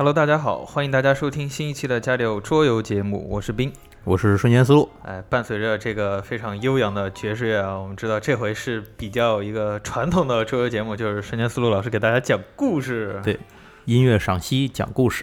[0.00, 3.70] Hello，大家好，欢迎大家收听新一期的家里有桌游节目，我是冰。
[4.04, 13.20] 我是瞬间思路，哎，伴随着这个非常悠扬的爵士乐啊，我们知道这回是比较一个传统的桌游节目，就是瞬间思路老师给大家讲故事。
[13.22, 13.38] 对
[13.84, 15.22] 音乐赏析讲故事，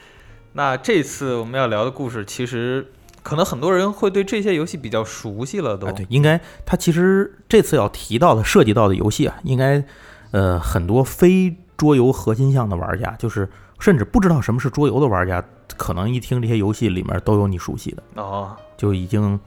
[0.54, 2.90] 那这次我们要聊的故事，其实
[3.22, 5.88] 可能很多人会对这些游戏比较熟悉了，都。
[5.88, 9.84] 啊，对，应该它其实这次要提到的涉及到的游戏啊，应该
[10.30, 13.46] 呃很多非桌游核心项的玩家，就是
[13.78, 15.44] 甚至不知道什么是桌游的玩家，
[15.76, 19.38] 可能一听这些游戏里面都有你熟悉的，哦，就已经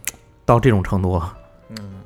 [0.46, 1.22] 到这种程度。
[1.70, 2.02] 嗯，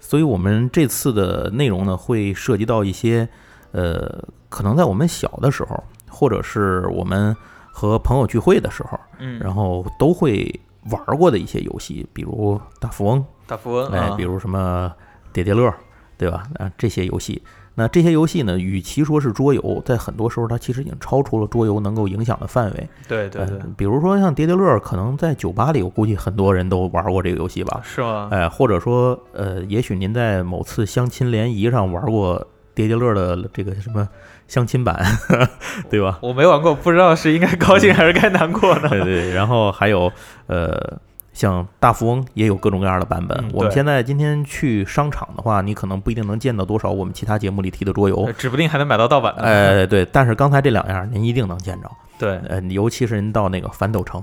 [0.00, 3.28] 所以我们这次的内容呢，会涉及到一些
[3.72, 7.36] 呃，可能在我们小的时候，或者是我们
[7.72, 14.92] 和朋友聚会的时候，嗯，然后都会玩过的一些游戏，比如大富翁，大富翁哎啊，，比如什么
[15.32, 15.72] 叠叠乐，
[16.16, 16.46] 对吧？
[16.58, 17.42] 啊，这些游戏，
[17.76, 22.88] 那这些游戏呢，与其说是桌游，在很多时候它其实已经超出了桌游能够影响的范围。
[23.08, 27.80] 对对对呃，比如说像叠叠乐，可能在酒吧里，我估计很多人都玩过这个游戏吧。
[27.82, 28.28] 是吗？
[28.30, 34.08] 哎，或者说，呃，也许您在某次相亲联谊上玩过叠叠乐的这个什么
[34.46, 35.04] 相亲版，
[35.90, 36.18] 对吧？
[36.22, 38.88] 我没玩过，不知道是应该高兴还是该难过呢。
[38.88, 40.12] 对对，然后还有
[40.46, 40.98] 呃，
[41.34, 43.36] 像大富翁也有各种各样的版本。
[43.42, 48.32] 嗯我们现在今天去商场的话，你可能不一定能见到多少我们其他节目里提的桌游。
[48.38, 49.42] 指不定还能买到盗版的。
[49.42, 54.22] 呃，对，但是刚才这两样您一定能见着， 对呃，尤其是您到那个反斗城，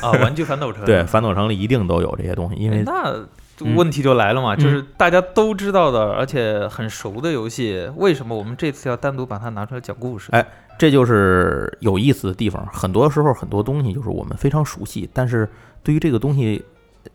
[0.00, 0.82] 啊，玩具反斗城。
[0.86, 3.14] 对，反斗城里一定都有这些东西，因为哎那
[3.60, 10.30] 嗯问题就来了嘛，嗯就是大家都知道的，而且很熟的游戏，为什么我们这次要单独把它拿出来讲故事？
[10.32, 10.44] 哎
[10.76, 12.66] 这就是有意思的地方。
[12.72, 15.48] 很多时候很多东西就是我们非常熟悉，但是
[15.84, 16.64] 对于这个东西，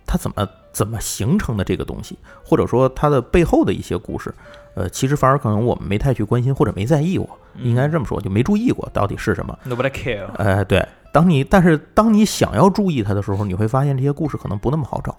[0.06, 4.34] 它怎么怎么形成的这个东西，或者说它的背后的一些故事，
[4.76, 9.58] 呃，其实反而可能我们没太去关心或者没在意过，应该这么说，就没注意过到底是什么。
[9.68, 10.28] Nobody care。
[10.36, 15.18] 哎，对，当你但是当你想要注意它的时候，你会发现这些故事可能不那么好找。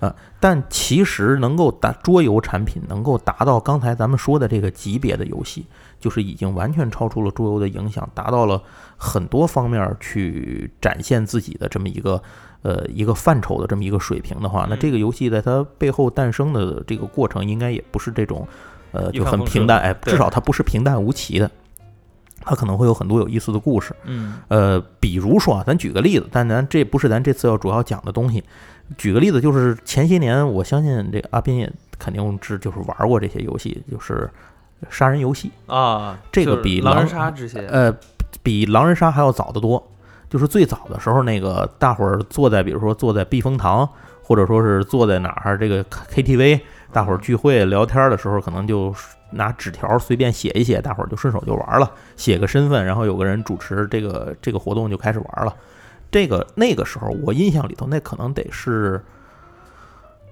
[0.00, 5.66] 呃，但其实能够达桌游产品能够达到刚才咱们说的这个级别的游戏，
[6.00, 8.62] 就是已经完全超出了桌游的影响，达到了
[8.96, 12.22] 很多方面去展现自己的这么一个
[12.62, 18.46] 呃一个范畴的这么一个水平的话，那嗯这个游戏在它背后诞生的这个过程，应该也不是这种
[18.92, 21.50] 呃就很平淡，哎，至少它不是平淡无奇的，
[22.40, 23.94] 它可能会有很多有意思的故事。
[24.04, 28.42] 嗯呃，比如说啊，咱举个例子，但咱这不是咱这次要主要讲的东西。
[28.96, 34.30] 举个例子，就是前些年，我相信这阿斌也肯定是就是玩过这些游戏，就是
[34.90, 37.94] 杀人游戏，啊，这个比狼人杀这些，呃，
[38.42, 39.82] 比狼人杀还要早得多。
[40.28, 43.88] 就是最早的时候，那个大伙儿坐在，比如说坐在避风塘，
[44.24, 46.60] 或者说是坐在哪儿这个 KTV，
[46.92, 48.92] 大伙儿聚会聊天的时候，可能就
[49.30, 55.54] 拿纸条随便写一写，大伙儿就顺手就玩了，写个身份，然后有个人主持这个这个活动就开始玩了。
[56.16, 58.98] 这个那个时候，我印象里头，那可能得是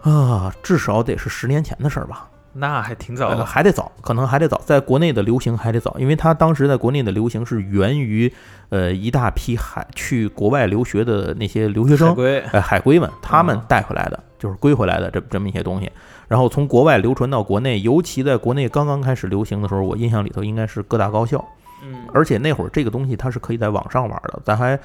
[0.00, 2.26] 啊，至少得是十年前的事儿吧。
[2.54, 3.44] 那还挺早呃，的。
[3.44, 8.32] 还得早，可能还得早，在国内的流行还得早，因为它当时在国内的流行是源于
[8.70, 15.92] 呃一大批海去国外留学的那些留学生，海归呃海归们，他们嗯带回来的，就是归回来的这这么一些东西，
[16.28, 21.44] 然后从国外流传到国内，尤其在国内刚刚开始流行的时候，我印象里头应该是各大高校，
[21.82, 24.78] 嗯而且那会儿这个东西它是可以在网上玩的，咱还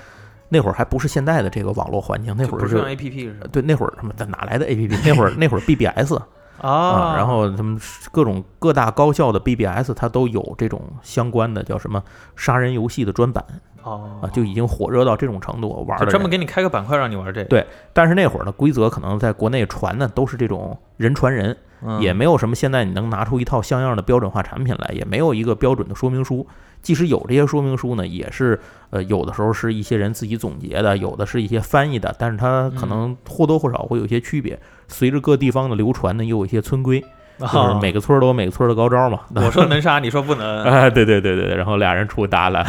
[0.50, 3.40] 那会儿还不是现在的这个网络环境，那会儿用 A P P 是？
[3.52, 4.98] 对那会儿他妈哪来的 A P P？
[5.06, 6.20] 那会儿那会儿 B B S。
[6.60, 7.80] 啊，啊，然后他们
[8.12, 12.04] 各种各大高校的 BBS，它都有这种相关的叫什么
[12.36, 13.42] 杀人游戏的专版
[13.84, 16.06] 哦啊，就已经火热到这种程度，玩的人。
[16.06, 26.46] 就专门给你开个板块让你玩这个，对但是那会儿呢，规则可能在国内传的都是这种人传人，嗯也没有什么现在你能拿出一套像样的标准化产品来，也没有一个标准的说明书。
[26.82, 28.58] 即使有这些说明书呢，也是
[28.90, 34.58] 呃有的时候是一些人自己总结的，有的是一些翻译的，但是它可能或多或少会有一些区别。
[34.88, 37.04] 随着各地方的流传呢，又有一些村规，
[37.40, 39.22] 就是啊每个村儿都有每个村儿的高招嘛。
[39.36, 42.66] 我说能杀，你说不能， 哎，对对对对对，然后俩人出去打了，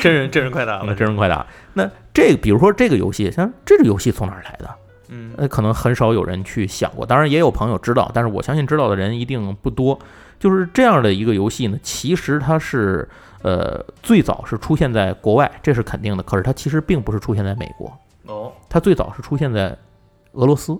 [0.00, 1.44] 真人真人快打了，真人快打。
[1.74, 4.70] 那这个，比如说这个游戏，像这个游戏从哪儿来的？
[5.08, 9.98] 嗯那，可能很少有人去想过，当然也有朋友知道，但是我相信知道的人一定不多。
[10.38, 13.08] 就是这样的一个游戏呢，其实它是
[13.42, 16.22] 呃最早是出现在国外，这是肯定的。
[16.22, 17.96] 可是它其实并不是出现在美国，
[18.26, 19.76] 哦，它最早是出现在
[20.32, 20.76] 俄罗斯，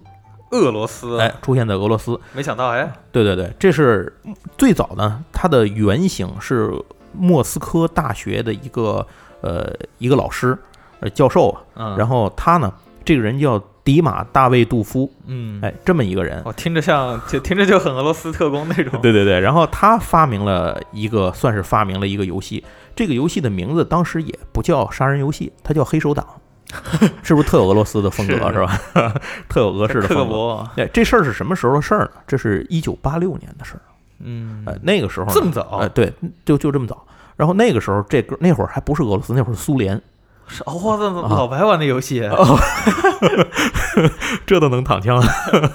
[0.52, 2.18] 俄罗斯，哎，出现在俄罗斯。
[2.32, 4.12] 没想到哎，对对对，这是
[4.56, 6.72] 最早呢，它的原型是
[7.12, 9.06] 莫斯科大学的一个
[9.40, 10.56] 呃一个老师
[11.00, 12.72] 呃教授啊，嗯，然后他呢，
[13.04, 16.40] 这个人叫迪马大卫杜夫，嗯，哎，这么一个人。
[16.44, 19.00] 我听着像，就听着就很俄罗斯特工那种。
[19.02, 22.62] 对对对，然后他发明了一个，算是发明了一个游戏。
[22.94, 26.26] 这个游戏的名字当时也不叫杀人游戏，它叫黑手党，
[27.22, 28.80] 是不是特有俄罗斯的风格是是吧？
[29.48, 30.34] 特有俄式的风格。
[30.34, 32.10] 勃，对，这事儿是什么时候的事儿呢？
[32.26, 33.80] 这是一九八六年的事儿。
[34.20, 36.12] 嗯，呃，那个时候这么早哎，对，
[36.44, 37.04] 就就这么早。
[37.36, 40.00] 然后那个时候，这个那会儿还不是俄罗斯，那会儿是苏联，
[40.48, 42.20] 是哦，我操，啊老白玩的游戏，
[44.44, 45.22] 这都能躺枪。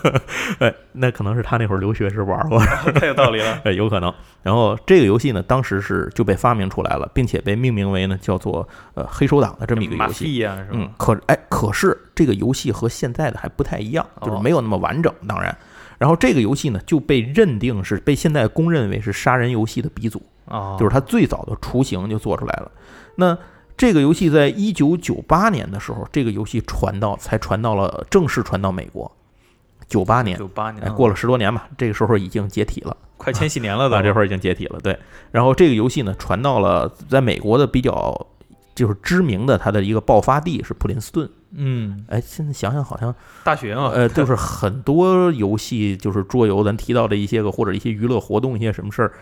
[0.59, 2.59] 哎，那可能是他那会儿留学时玩过，
[2.93, 3.59] 太有道理了。
[3.63, 4.13] 哎，有可能。
[4.43, 10.25] 然后这个游戏呢，当时是就被发明出来了，并且被命名为呢叫做呃黑手党的这么一个游戏。
[10.25, 15.11] 屁呀，是嗯？，可哎，可是这个游戏和现在的还不太一样，就是哦没有那么完整。
[15.27, 15.55] 当然，
[15.97, 22.71] 然后这个游戏呢就被认定是被现在公认为是杀人游戏的鼻祖，哦，就是它最早的雏形就做出来了。
[23.15, 23.37] 那
[23.77, 29.09] 这个游戏在一九九八年的时候，这个游戏传到才传到了正式传到美国。
[29.87, 32.97] 九八年，九八年哎，过了十多年吧，这个时候已经解体了。
[33.15, 34.99] 快千禧年了啊，这会儿已经解体了，对。
[35.31, 38.27] 然后这个游戏呢，传到了在美国的比较
[38.75, 41.29] 就是知名的它的一个爆发地是普林斯顿。
[41.51, 43.15] 嗯，哎，现在想想好像
[43.45, 49.13] 大学嘛，呃，就是很多游戏就是桌游，咱提到的一些个或者一些娱乐活动一些什么事儿，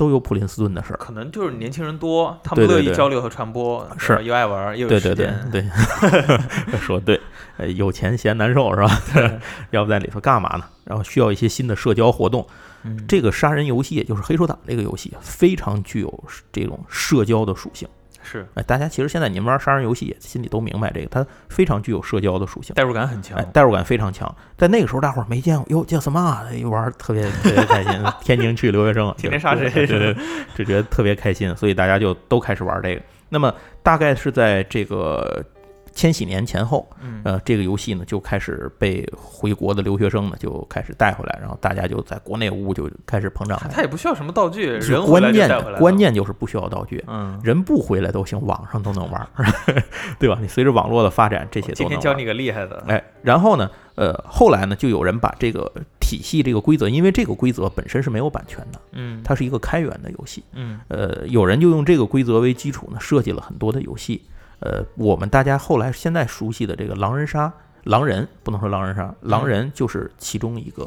[0.00, 0.96] 都有普林斯顿的事儿。
[0.96, 7.20] 可能就是年轻人多，他们乐意对对对交流和传播，是又爱玩，又有对对对时间，对， 说对，
[7.58, 8.90] 呃，有钱嫌难受是吧？
[9.72, 10.64] 要不在里头干嘛呢？
[10.84, 12.46] 然后需要一些新的社交活动。
[12.82, 17.86] 嗯，这个杀人游戏，也就是黑手党这个游戏，非常具有这种社交的属性。
[18.22, 24.32] 是哎，大家其实现在你们玩杀人游戏也心里都明白这个，它非常具有社交的属性，代入感很强哎，，代入感非常强。
[24.56, 26.44] 在那个时候，大伙儿没见过，哟，叫什么啊？
[26.52, 27.92] 一玩儿特别特别开心。
[28.22, 30.16] 天津去留学生，天天杀谁对对对，
[30.54, 33.02] 就觉得特别开心，所以大家就都开始玩这个。
[33.28, 35.44] 那么大概是在这个
[35.92, 43.82] 千禧年前后，嗯，呃，这个游戏呢就开始被回国的留学生呢就开始带回来，然后大家就在国内屋就开始膨胀它。
[43.82, 49.46] 也不需要什么道具，人回来关键就带回来关，键就是不需要道具，嗯，人不回来都行，网上都能玩儿，
[50.18, 50.38] 对吧？
[50.40, 51.88] 你随着网络的发展，这些都能玩。
[51.88, 60.44] 今天教你个厉害的，哎，然后呢，呃，后来呢，就有人把这个体系、这个规则，因为这个规则本身是没有版权的，嗯，它是一个开源的游戏。
[60.52, 64.22] 嗯呃，有人就用这个规则为基础呢，设计了很多的游戏。
[64.60, 67.52] 呃，我们大家后来现在熟悉的这个狼人杀，
[67.84, 70.86] 狼人不能说狼人杀，狼人就是其中一个，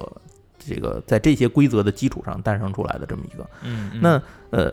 [0.59, 3.45] 这个在这些规则的基础上诞生出来的这么一个。
[3.63, 4.21] 嗯，嗯那
[4.51, 4.71] 呃，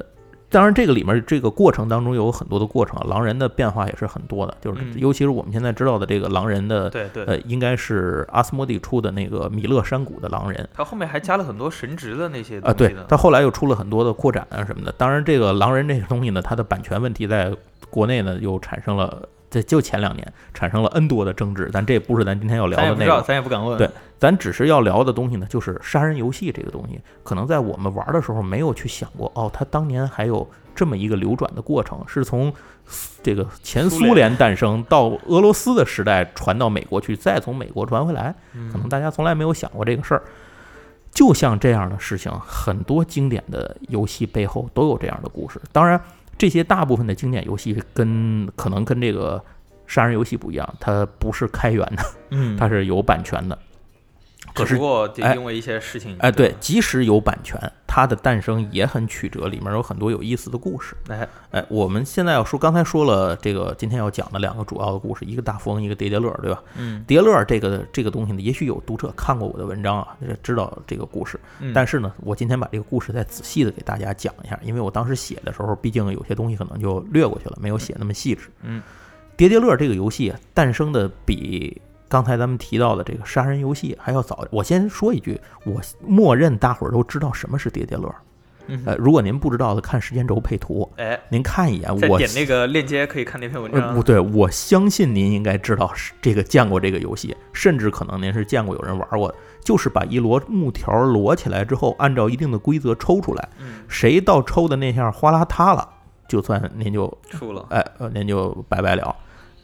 [0.51, 10.69] 当然这个里面这个过程当中有很多的过程啊，狼人的变化也是很多的，就是嗯尤其是我们现在知道的这个狼人的，对对，呃，应该是阿斯莫蒂出的那个米勒山谷的狼人。
[10.75, 14.93] 他后面还加了很多神职的那些啊，对他后来又出了很多的扩展啊什么的。
[14.99, 17.51] 当然，这个狼人这个东西呢，它的版权问题在
[17.91, 23.23] 国内呢又产生了，这就前两年产生了 N 多的争执，但这不是咱今天要聊的内容。
[23.23, 23.89] 咱也不敢问，对
[24.19, 32.53] 咱只是要聊的东西呢，就是杀人游戏这个东西，可能在我们玩的时候没有去想过，哦，它当年还有这么一个流转的过程，是从
[33.23, 38.35] 这个前苏联诞生到俄罗斯的时代传到美国去，再从美国传回来。
[38.55, 40.23] 嗯可能大家从来没有想过这个事儿。
[41.13, 45.61] 就像这样的事情，很多经典的游戏背后都有这样的故事。
[45.73, 46.01] 当然，
[46.41, 49.45] 这些大部分的经典游戏跟可能跟这个
[49.87, 53.59] 杀人游戏不一样，它不是开源的，嗯，它是有版权的。
[54.55, 60.97] 可是只不过就哎因为一些事情，哎，对，，即使有版权，它的诞生也很曲折，里面有很多有意思的故事。
[61.09, 66.63] 哎，哎，我们现在要说，刚才说了这个今天要讲的两个主要的故事，一个大富翁，一个叠叠乐，对吧？
[66.77, 71.39] 嗯，叠乐这个这个东西呢，也许有读者看过我的文章啊，知道这个故事。
[71.61, 78.51] 嗯但是呢，我今天把这个故事再仔细的给大家讲一下，因为我当时写的时候，毕竟有些东西可能就略过去了，没有写那么细致。
[78.63, 78.83] 嗯，
[79.37, 81.81] 叠叠乐这个游戏啊，诞生的比
[82.11, 84.45] 刚才咱们提到的这个杀人游戏还要早。
[84.51, 88.13] 我先说一句，我默认大伙儿都知道什么是叠叠乐。
[88.67, 105.89] 嗯呃，如果您不知道的，看时间轴配图，哎，您看一眼，我点那个链接可以看那篇文呃，章不，对，我相信您应该知道是这个见过这个游戏，甚至可能您是见过有人玩过的，就是把一摞木条摞起来之后，按照一定的规则抽出来，嗯，谁到抽的那下哗啦塌了，
[106.29, 109.17] 就算您就输了，哎呃您就拜拜了，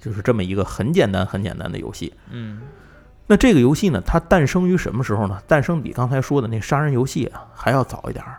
[0.07, 2.15] 就是这么一个很简单很简单的游戏。
[2.31, 2.61] 嗯
[3.27, 5.43] 那这个游戏呢，它诞生于什么时候呢？
[5.49, 8.39] 诞生比刚才说的那杀人游戏啊还要早一点儿，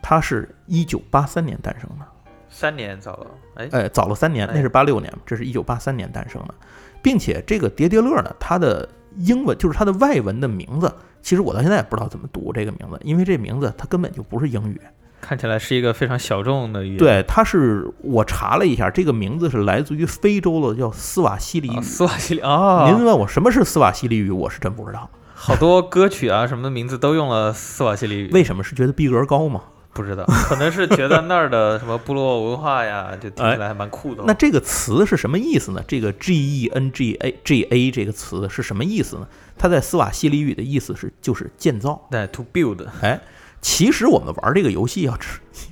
[0.00, 2.06] 它是一九八三年诞生的。
[2.48, 3.26] 三年早了，
[3.56, 6.54] 哎，哎，早了三年，那是八六年，这是一九八三年诞生的，
[7.02, 8.88] 并且这个叠叠乐呢，它的
[9.18, 10.90] 英文就是它的外文的名字，
[11.20, 14.80] 其实我到现在也不知道怎么读这个名字，因为这名字它根本就不是英语，
[15.22, 16.98] 看起来是一个非常小众的语言。
[16.98, 21.80] 对，它是我查了一下，这个名字是来自于非洲的，叫斯瓦西里。
[21.80, 25.08] 斯瓦西里啊，您问我什么是斯瓦西里语，我是真不知道。
[25.34, 29.62] 好多歌曲啊什么的名字都用了斯瓦西里语，为什么是觉得逼格高吗？
[29.94, 34.24] 不知道，可能是觉得那儿的什么部落文化呀， 就听起来还蛮酷的。
[34.26, 35.82] 那这个词是什么意思呢？
[35.86, 39.28] 这个 G E N G A G A 这个词是什么意思呢？
[39.58, 42.08] 它在斯瓦西里语的意思是就是建造。
[42.10, 43.20] 对，to build，哎，
[43.62, 45.26] 其实我们玩这个游戏啊，这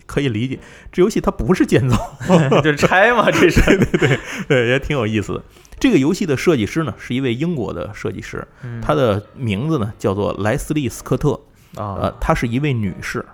[0.07, 0.59] 可以理解，
[0.91, 1.97] 这游戏它不是建造，
[2.63, 3.61] 就是拆嘛，这是。
[3.77, 4.19] 对对
[4.49, 5.43] 对，也挺有意思的。
[5.79, 11.41] 这个游戏的设计师呢，是一位英国的设计师，嗯她的名字呢叫做莱斯利·斯科特，
[11.75, 13.25] 呃啊，她是一位女士。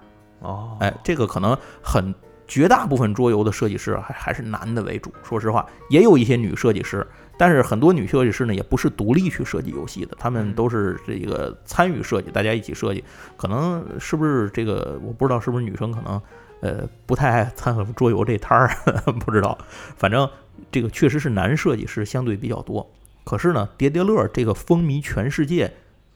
[0.41, 2.15] 哦，哎，这个可能很
[2.47, 5.13] 绝大部分桌游的设计师啊还还是男的为主。
[5.23, 7.07] 说实话，也有一些女设计师，
[7.39, 13.05] 但是很多女设计师呢也不是独立去设计游戏的，他们都是这个参与设计，大家一起设计。
[13.37, 16.21] 可能是不是这个我不知道，是不是女生可能
[16.61, 18.69] 呃不太爱掺和桌游这摊儿，
[19.21, 19.57] 不知道。
[19.97, 20.29] 反正
[20.73, 22.91] 这个确实是男设计师相对比较多。
[23.25, 25.73] 可是呢，叠叠乐这个风靡全世界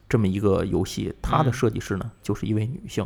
[0.07, 3.05] 这么一个游戏，它的嗯设计师呢就是一位女性。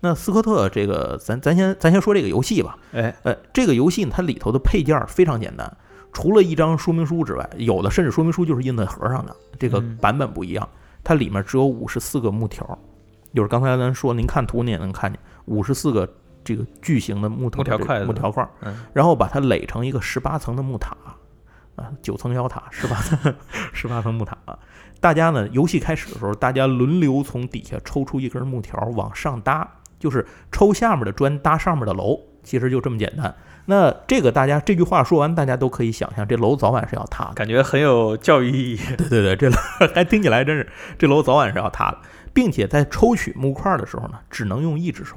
[0.00, 2.78] 那斯科特这个，咱咱先咱先说这个游戏吧。
[2.92, 5.76] 哎，呃，这个游戏它里头的配件儿非常简单，
[6.14, 10.66] 除了一张说明书之外，有的甚至说明书就是印在盒上的，这个嗯版本不一样。
[11.02, 12.78] 它里面只有五十四个木条，
[13.34, 16.08] 就是刚才咱说，您看图您也能看见，五十四个
[16.42, 18.48] 这个巨型的木头木条块木条块
[18.94, 20.96] 然后把它垒成一个十八层的木塔，
[21.76, 23.34] 啊，九层小塔，十八层
[23.74, 24.38] 十八层木塔。
[25.00, 29.68] 大家呢，游戏开始的时候，大家轮流从底下抽出一根木条往上搭，
[29.98, 33.34] 就是抽下面的砖搭上面的楼，其实就这么简单。
[33.66, 37.34] 那这个大家这句话说完，大家都可以想象，这楼早晚是要塌的。
[37.34, 38.80] 感觉很有教育意义。
[38.96, 39.56] 对对对，这楼
[39.94, 41.98] 还听起来真是，这楼早晚是要塌的，
[42.32, 45.16] 并且在抽取木块的时候呢，只能用一只手，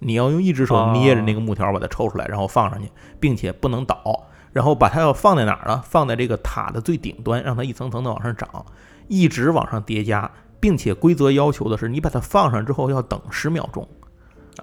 [0.00, 5.80] 你要用一只手哦捏着那个木条把它抽出来，然后放上去，并且不能倒，然后把它要放在哪儿呢？
[5.84, 8.66] 放在这个塔的最顶端，让它一层层的往上涨，
[9.06, 13.88] 一直往上叠加，并且规则要求的是，你把它放上之后要等十秒钟，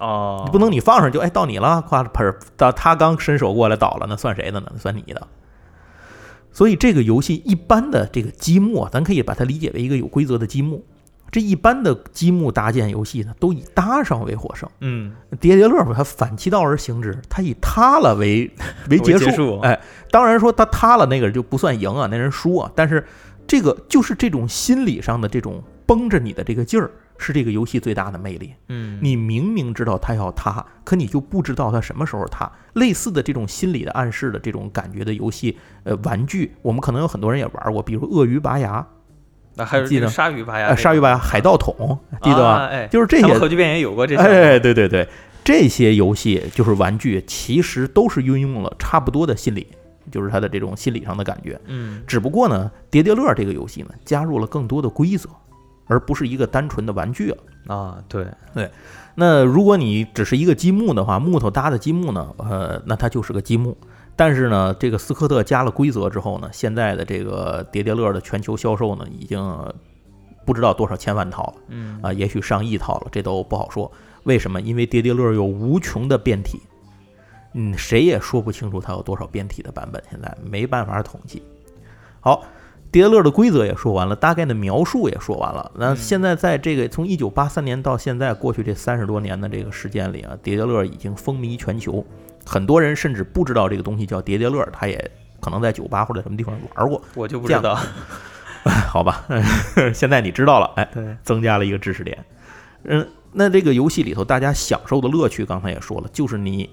[0.00, 4.72] 哦你，不能你放上就哎到你了，夸喷儿到他刚伸手过来倒了，那算谁的呢？
[4.78, 5.26] 算你的。
[6.52, 10.84] 所以这个游戏一般的这个积木啊，咱可以把它理解为一个有规则的积木。
[11.30, 14.70] 这一般的积木搭建游戏呢，都以搭上为获胜。
[14.80, 18.48] 嗯，叠叠乐吧，它反其道而行之，它以塌了为
[18.88, 19.24] 为结束。
[19.24, 19.80] 为结束哎，
[20.12, 22.70] 当然说他塌了那个人就不算赢啊，那人输啊。
[22.76, 23.04] 但是
[23.48, 28.54] 这个就是这种心理上的这种绷着你的这个劲儿，是这个游戏最大的魅力。
[28.68, 32.50] 嗯，你明明知道它要塌，可你就不知道它什么时候塌。
[32.74, 38.84] 类似的这种心理的暗示的这种感觉的游戏，呃，玩具，我们可能有很多人也玩过，比如鳄鱼拔牙、
[39.54, 42.50] 那还有记得这个鲨鱼拔牙鲨鱼拔牙、海盗桶，记得吧？
[42.50, 44.20] 啊哎，就是这些核聚变也有过这些。
[44.20, 45.08] 哎，对对对，
[45.44, 49.68] 这些游戏就是玩具，其实都是运用了差不多的心理，
[50.10, 51.60] 就是它的这种心理上的感觉。
[51.66, 55.28] 嗯，只不过呢，叠叠乐这个游戏呢，加入了更多的规则，
[55.86, 57.36] 而不是一个单纯的玩具了。
[57.66, 58.70] 啊，对对，
[59.14, 63.76] 那如果你只是一个积木的话，木头搭的积木呢，呃，那它就是个积木。
[64.16, 69.74] 但是呢，这个斯科特加了规则之后呢，现在的这个叠叠乐的全球销售呢，已经呃
[70.44, 71.54] 不知道多少千万套了。
[71.68, 73.90] 嗯啊，也许上亿套了，这都不好说。
[74.24, 74.60] 为什么？
[74.60, 76.60] 因为叠叠乐有无穷的变体，
[77.54, 81.42] 嗯，谁也说不清楚它有多少变体的版本，现在没办法统计。
[82.20, 82.44] 好，
[82.94, 85.68] 叠叠乐的规则也说完了，大概的描述也说完了。
[85.74, 92.06] 那嗯现在在这个从一九八三年到现在过去这三十多年的这个时间里啊，叠叠乐已经风靡全球，
[92.46, 95.10] 很多人甚至不知道这个东西叫叠叠乐，他也
[95.40, 97.02] 可能在酒吧或者什么地方玩过。
[97.16, 97.76] 我就不知道。
[98.88, 99.26] 好吧，
[99.92, 102.24] 现在你知道了，哎，对，增加了一个知识点。
[102.84, 106.70] 嗯，那这个游戏里头大家享受的乐趣，刚才也说了，就是你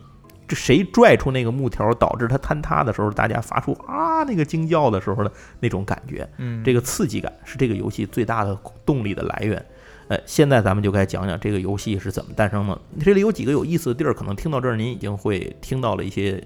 [0.51, 5.31] 这谁拽出那个木条，导致它坍塌的时候，大家发出啊那个惊叫的时候的
[5.62, 8.53] 那种感觉，嗯，这个刺激感是这个游戏最大的
[8.86, 9.65] 动力的来源。
[10.10, 12.77] 呃，现在咱们就该讲讲这个游戏是怎么诞生的。
[13.00, 16.46] 这里有几个有意思的地儿，可能听到这儿您已经会听到了一些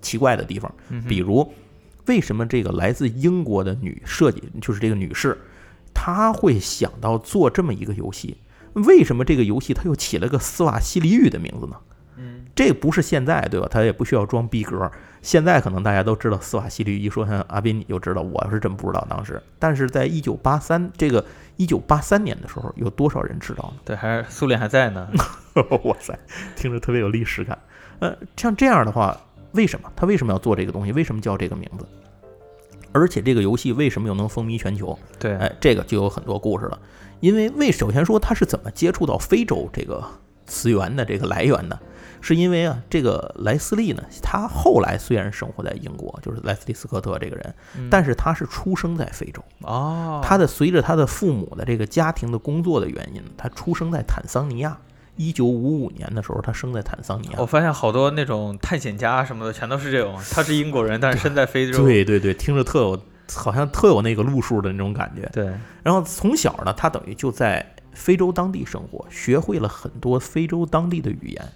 [0.00, 0.74] 奇怪的地方。
[1.06, 1.46] 比如，
[2.06, 5.36] 为什么这个来自英国的女设计，就是这个女士，
[5.92, 8.38] 她会想到做这么一个游戏？
[8.72, 11.76] 为什么这个游戏它又起了个斯瓦西里语的名字呢？
[12.52, 13.68] 嗯，这不是现在对吧？
[13.70, 14.90] 他也不需要装逼格。
[15.20, 19.40] 现在可能大家都知道斯瓦西里，一说像阿斌你就知道，我是真不知道当时。
[19.58, 21.24] 但是在一九八三这个
[21.56, 23.80] 一九八三年的时候，有多少人知道呢？
[23.86, 25.08] 对，还是苏联还在呢。
[25.84, 26.18] 哇塞，
[26.56, 27.56] 听着特别有历史感。
[28.00, 29.16] 呃，像这样的话，
[29.52, 30.90] 为什么他为什么要做这个东西？
[30.92, 31.86] 为什么叫这个名字？
[32.90, 34.98] 而且这个游戏为什么又能风靡全球？
[35.18, 36.78] 对，哎，这个就有很多故事了。
[37.20, 40.04] 因为为首先说他是怎么接触到非洲这个
[40.52, 41.78] 词源的这个来源呢。
[42.24, 49.42] 是因为啊，这个莱斯利呢，他后来虽然生活在英国，就是莱斯利斯科特这个人，嗯但是他是出生在非洲。
[49.62, 54.78] 哦，他的随着他的父母的这个家庭的工作的原因，他出生在坦桑尼亚。
[55.16, 57.34] 一九五五年的时候，他生在坦桑尼亚。
[57.38, 61.84] 我发现好多那种探险家什么的，全都是这种，他是英国人，但是身在非洲。
[61.84, 62.98] 对对对，听着特有，
[63.34, 65.28] 好像特有那个路数的那种感觉。
[65.32, 71.48] 对，然后从小呢，他等于就在非洲当地生活，学会了很多非洲当地的语言。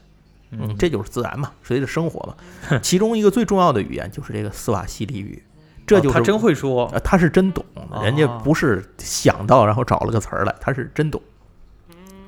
[0.50, 2.78] 嗯，这就是自然嘛，随着生活嘛。
[2.81, 5.43] 其中一个最重要的语言就是这个斯瓦西里语，
[5.87, 6.87] 这就是、哦他真会说。
[6.93, 7.64] 呃，他是真懂，
[8.02, 11.21] 人家哦不是想到然后找了个词儿来，他是真懂。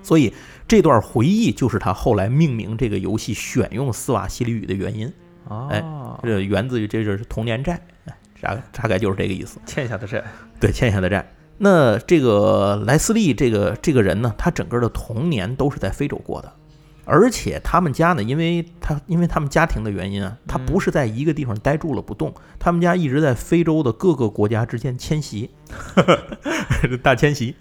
[0.02, 0.34] 所以
[0.66, 5.12] 这段回忆就是他后来命名这个游戏选用斯瓦西里语的原因。
[5.48, 9.60] 哎哦，这源自于这就是童年债，哎大大概就是这个意思。
[9.64, 10.24] 欠下的债。
[10.58, 11.24] 对，欠下的债。
[11.58, 16.52] 那这个莱斯利这个这个人呢，他整个的童年都是在非洲过的，
[17.04, 25.50] 而且他们家呢，因为他因为他们家庭的原因啊，他不是在一个地方待住了不动，他们家一直在非洲的各个国家之间迁徙，
[27.02, 27.54] 大迁徙。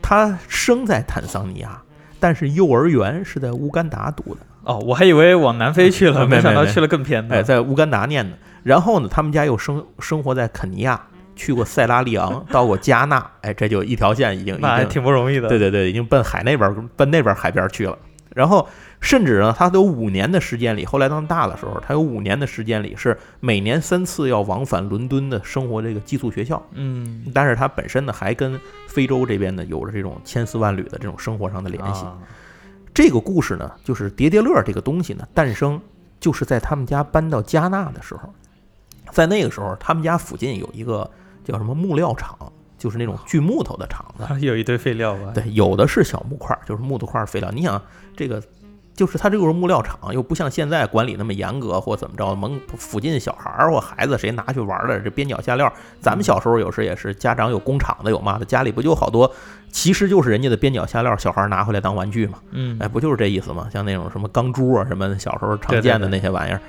[0.00, 1.82] 他生在坦桑尼亚，
[2.20, 4.40] 但是幼儿园是在乌干达读的。
[4.62, 7.36] 哦，我还以为往南非去了， 没想到去了更偏的。
[7.36, 8.38] 哎，在乌干达念的。
[8.62, 11.00] 然后呢，他们家又生生活在肯尼亚，
[11.38, 15.48] 去过塞拉利昂，到过加纳， 哎，这就一条线已经已那还挺不容易的。
[15.48, 17.96] 对对对，已经奔海那边儿奔那边儿海边儿去了。
[18.34, 18.68] 然后
[19.00, 26.62] 甚至呢，他都有五年的时间里，后来当大的时候，他有五年的时间里是每年三次要往返伦敦的生活这个寄宿学校。
[26.72, 32.04] 嗯，但是他本身呢，还跟非洲这边呢有着这种千丝万缕的这种生活上的联系。
[32.04, 32.18] 啊
[32.94, 35.80] 这个故事呢，就是叠叠乐这个东西呢，诞生
[36.18, 38.34] 就是在他们家搬到加纳的时候，
[39.12, 41.08] 在那个时候，他们家附近有一个
[41.52, 42.36] 叫什么木料厂，
[42.76, 44.24] 就是那种锯木头的厂子。
[44.24, 45.32] 还 有一堆废料吧？
[45.34, 47.50] 对，有的是小木块儿，就是木头块儿废料。
[47.50, 47.80] 你想
[48.16, 48.42] 这个。
[48.94, 55.72] 就是它这个是木料厂，又不像现在管理那么严格，或怎么着，门附近小孩儿或孩子谁拿去玩儿的，这边角下料。
[56.00, 59.32] 咱们小时候有时也是，家长有工厂的，有嘛的，家里不就好多，
[59.70, 62.40] 其实就是人家的边角下料，小孩儿拿回来当玩具嘛。
[62.50, 63.68] 嗯，哎，不就是这意思吗？
[63.72, 66.60] 像那种什么钢珠啊，什么小时候常见的那些玩意儿，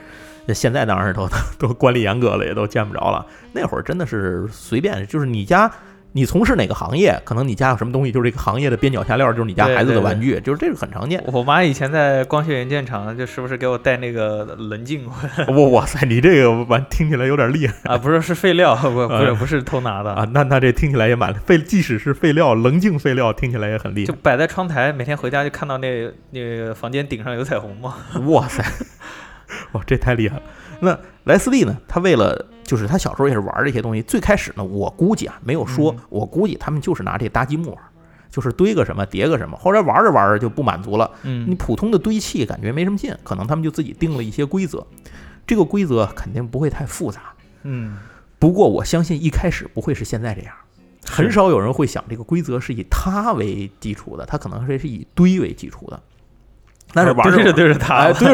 [0.50, 3.24] 那现在当然都 都管理严格了，也都见不着了。
[3.54, 5.72] 那会儿真的是随便，就是你家
[6.14, 11.24] 你从事哪个行业，可能你家有什么东西，就是这个行业的边角下料，就是你家孩子的玩具，就是这个很常见。
[11.28, 20.28] 我妈以前在光学元件厂，就时不时给我带那个棱镜哇哇塞，你这个玩听起来有点厉害啊，不是是废料，不不是不是偷拿的啊。
[20.34, 24.08] 那那这听起来也蛮废，即使是废料，棱镜废料听起来也很厉害。
[24.08, 27.94] 就摆在窗台，每天回家就看到那那个房间顶上有彩虹嘛。
[28.26, 28.64] 哇塞，
[29.74, 30.44] 哇，这太厉害了。
[30.82, 31.78] 那莱斯利呢？
[31.88, 34.02] 他为了就是他小时候也是玩这些东西。
[34.02, 37.78] 最开始呢，我估计啊，没有说，嗯我估计他们就是拿这搭积木玩，
[38.30, 39.58] 就是堆个什么叠个什么。
[39.58, 44.86] 后来玩着玩着就不满足了，你嗯普通的堆砌感觉没什么劲，可能他们就自己定了一些规则。
[45.46, 47.34] 这个规则肯定不会太复杂，
[47.64, 47.98] 嗯，
[48.38, 50.54] 不过我相信一开始不会是现在这样，
[51.06, 56.00] 很少有人会想这个规则是以它为基础的，它可能是是以堆为基础的。
[56.94, 58.28] 但是玩着对着玩着对对着对着它了， 对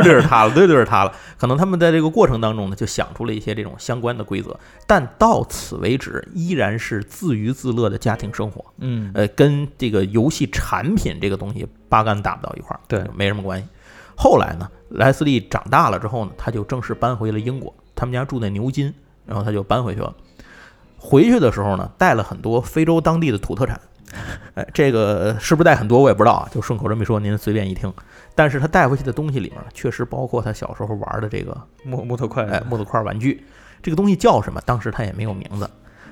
[0.61, 1.13] 着对着他了。
[1.37, 8.63] 可能他们在这个过程当中呢，就想出了一些这种相关的规则，但到此为止，依然是自娱自乐的家庭生活。
[8.79, 13.67] 嗯呃，跟这个游戏产品这个东西八竿打不到一块儿，对没什么关系。
[14.15, 18.93] 后来呢，莱斯利长大了之后呢，他就正式搬回了英国，他们家住在牛津，
[19.25, 20.15] 然后他就搬回去了。
[20.97, 23.79] 回去的时候呢，带了很多非洲当地的土特产。
[24.53, 27.91] 哎，这个是不是带很多我也不知道啊，就顺口这么一说，您随便一听。
[28.33, 33.43] 但是他带回去的东西里面，确实包括他小时候玩的这个木木头块，哎木头块玩具。
[33.81, 34.59] 这个东西叫什么？
[34.65, 35.69] 当时他也没有名字。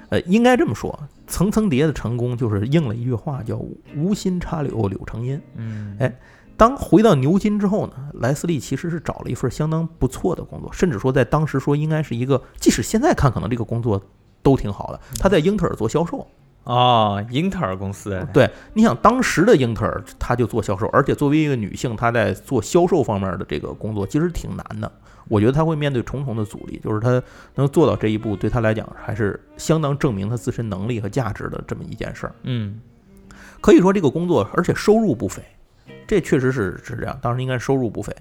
[0.10, 3.60] 呃，应该这么说，层层叠的成功就是应了一句话，叫
[3.98, 6.14] “无心插柳柳成荫嗯，哎”。
[6.56, 14.00] 当回到牛津之后呢，莱斯利其实是找了一份相当不错的工作，甚至说在当时说应该是一个，即使现在看可能这个工作
[14.44, 15.00] 都挺好的。
[15.20, 16.28] 他在英特尔做销售，
[16.64, 24.90] 哦，英特尔公司，哎对，你想当时的英特尔，他就做销售，而且作为一个女性，她在做销售方面的这个工作，其实挺难的。
[25.28, 27.22] 我觉得她会面对重重的阻力，就是她
[27.56, 32.36] 能做到这一步，对她来讲还是相当证明她自身能力和价值的这么一件事儿。
[32.44, 32.80] 嗯
[33.60, 35.42] 可以说这个工作，而且收入不菲，
[36.08, 38.14] 这确实是是这样，当时应该收入不菲。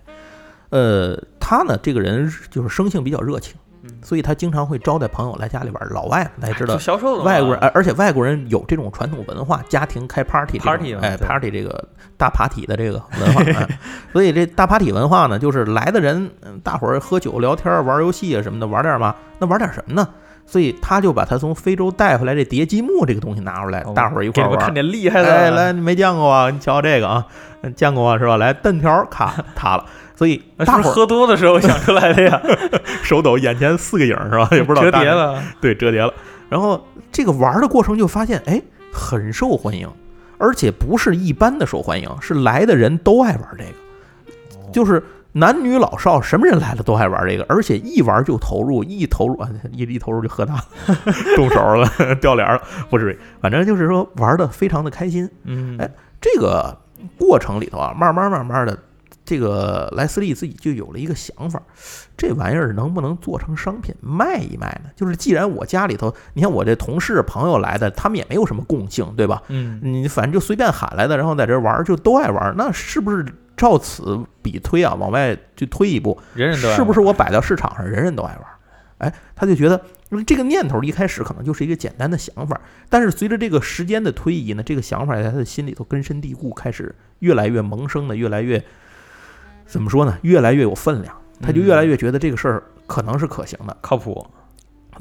[0.71, 3.62] 呃，她呢这个人就是生性比较热情，嗯
[4.03, 5.89] 所以他经常会招待朋友来家里玩儿。
[5.91, 10.59] 老外大家知道做，销售外国人，而而且外国人有这种传统文化，家庭开 party
[11.01, 13.79] 哎 party 这个大 party 的这个文化，哎
[14.13, 20.09] 所以这大 party 文化呢，就是来的人，嗯大伙儿喝酒聊天、玩游戏啊什么的，玩点嘛，那玩点什么呢？
[20.45, 24.59] 所以他就把他从非洲带回来这叠积木这个东西拿出来，大伙儿一块玩。
[24.59, 26.51] 看点厉害的，哎，来，你没见过啊？
[26.51, 27.25] 你瞧这个啊，
[27.77, 28.37] 见过啊，是吧？
[28.37, 29.85] 来， 蹬条，咔，塌了。
[30.15, 32.41] 所以大伙儿喝多的时候想出来的呀，
[33.03, 34.49] 手抖，眼前四个影是吧？
[34.53, 36.13] 也不知道折叠了，对，折叠了。
[36.49, 39.89] 然后这个玩的过程就发现，哎，很受欢迎，
[40.39, 50.63] 而且不是一般的受欢迎，是来的人都爱玩这个，就是男女老少什么人来了都爱玩这个，而且一玩就投入，一投入啊，一一投入就喝大，
[51.37, 55.29] 动手了，掉脸了，不至于，反正就是说玩的非常的开心。
[55.45, 56.77] 嗯，哎，这个
[57.19, 58.79] 过程里头啊，慢慢慢慢的。
[59.33, 61.63] 这个莱斯利自己就有了一个想法，
[62.19, 64.91] 这玩意儿能不能做成商品卖一卖呢？
[64.95, 69.43] 就是既然我家里头，你看我这同事朋友来的，他们也没有什么共性，对吧？
[69.49, 73.25] 嗯，你反正就随便喊来的，然后在这玩就都爱玩，那是不是
[73.57, 74.93] 照此比推啊？
[74.93, 78.45] 往外就推一步，人人都是不是我摆到市场上，人人都爱玩？
[78.99, 79.81] 哎，他就觉得
[80.27, 88.63] 这个念头一开始可能就是一个简单的想法，但是随着这个时间的推移呢，这个想法在他的心里头根深蒂固，开始越来越萌生的，越来越。
[89.73, 90.19] 怎么说呢？
[90.21, 94.27] 越来越有分量，他就越来越觉得这个事儿可能是可行的、靠谱。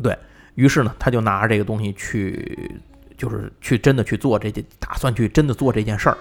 [0.01, 0.17] 对
[0.55, 2.79] 于是呢，他就拿着这个东西去，
[3.17, 6.17] 就是去真的去做这件，打算去真的做这件事儿。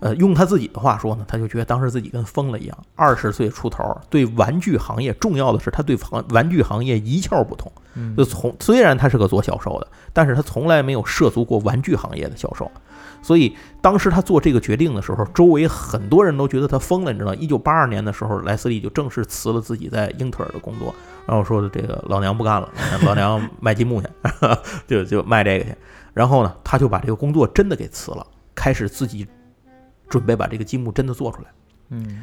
[0.00, 2.78] 呃，用他自己的话说呢，他就觉得当时自己跟疯了一样。
[2.96, 7.70] 二十岁出头，对玩具行业重要的是他对玩玩具行业一窍不通。
[8.16, 12.70] 就从虽然他是个做销售的，但是他从来没有涉足过玩具行业的销售。
[13.24, 17.34] 所以当时他做这个决定的时候，周围很多人都觉得他疯了，你知道？
[17.34, 20.94] 一九八二年的时候，莱斯利就正式辞了自己在英特尔的工作，
[21.26, 22.70] 然后说的这个老娘不干了，
[23.02, 24.08] 老娘卖积木去，
[24.86, 25.74] 就就卖这个去。
[26.12, 29.26] 然后呢，他就把这个工作真的给辞了，开始自己
[30.06, 31.48] 准备把这个积木真的做出来。
[31.88, 32.22] 嗯，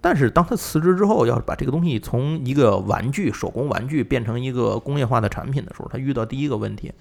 [0.00, 6.92] 但是当他辞职之后，要把这个东西从一个玩具、手工玩具变成一个工业化的产品的时候，他遇到第一个问题。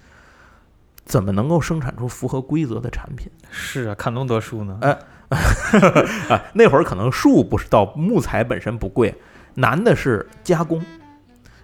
[1.10, 3.32] 怎么能够生产出符合规则的产品？
[3.50, 4.78] 是啊，砍那么多树呢？
[4.82, 4.92] 哎，
[6.30, 9.16] 啊，那会儿可能树不是到木材本身不贵，
[9.56, 10.80] 难的是加工。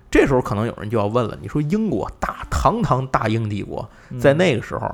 [0.09, 3.87] 这时候可能有人就要问了：你说英国大堂堂大英帝国，
[4.19, 4.89] 在那个时候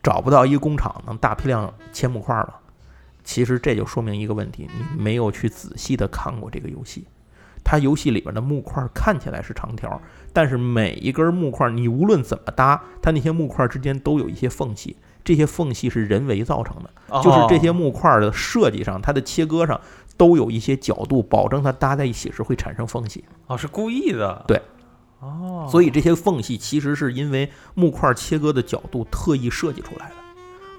[0.00, 2.54] 找不到一个工厂能大批量切木块吗？
[3.24, 7.04] 其实这就说明一个问题：你没有去仔细的看过这个游戏。
[7.64, 10.00] 它游戏里边的木块看起来是长条，
[10.38, 19.80] 但是每一根木块，你无论怎么搭，它那些木块之间都有一些缝隙，这些缝隙是人为造成的，就是这些木块的设计上，它的切割上
[20.16, 23.24] 都有一些角度，保证它搭在一起时会产生缝隙。
[23.48, 24.44] 哦，是故意的。
[24.46, 24.62] 对，
[25.18, 30.14] 哦，所以这些缝隙其实是因为木块切割的角度特意设计出来的。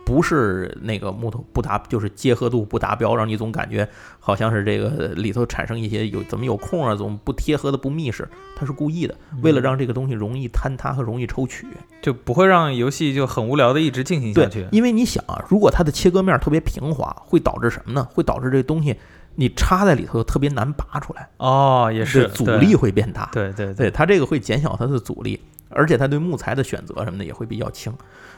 [0.10, 3.88] 不是那个木头不达，就是结合度不达标，让你总感觉
[4.20, 11.68] 好像是这个里头产生一些有怎么有空啊，总不贴合的不密实，它是故意的，为了让这个东西容易坍塌和容易抽取，
[12.02, 14.68] 就不会让游戏就很无聊的一直进行下去。
[14.72, 18.08] 因为你想啊，如果它的切割面特别平滑，会导致什么呢？
[18.12, 18.96] 会导致这东西
[19.36, 21.30] 你插在里头特别难拔出来。
[21.38, 23.30] 哦，也是阻力会变大。
[23.32, 27.94] 对对对，它这个会减小它的阻力，而且它对木材的选择什么的也会比较轻。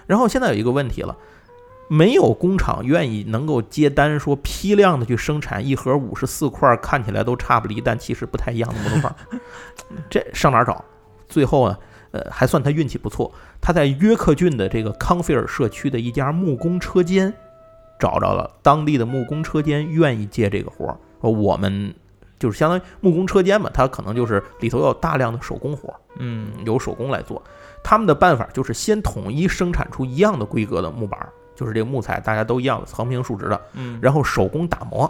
[0.05, 1.15] 然后现在有一个问题了。
[1.93, 9.13] 没有工厂愿意能够接单，说批量的去生产一盒五十四块，看起来都差不离，但其实不太一样的木头块。
[10.09, 10.85] 这上哪儿找？
[11.27, 11.77] 最后呢，
[12.11, 17.33] 呃，还算他运气不错，他在约克郡的这个康菲尔社区的一家木工车间
[17.99, 20.97] 找着了当地的木工车间，愿意接这个活儿。
[21.19, 21.93] 说我们
[22.39, 27.43] 就是相当于木工车间嘛，它可能就是里头有大量的手工活儿，嗯，由手工来做。
[27.83, 31.27] 他们的办法就是先统一生产出一样的规格的木板。
[31.61, 35.07] 就是这个木材大家都一样的横平竖直的，嗯，然后手工打磨，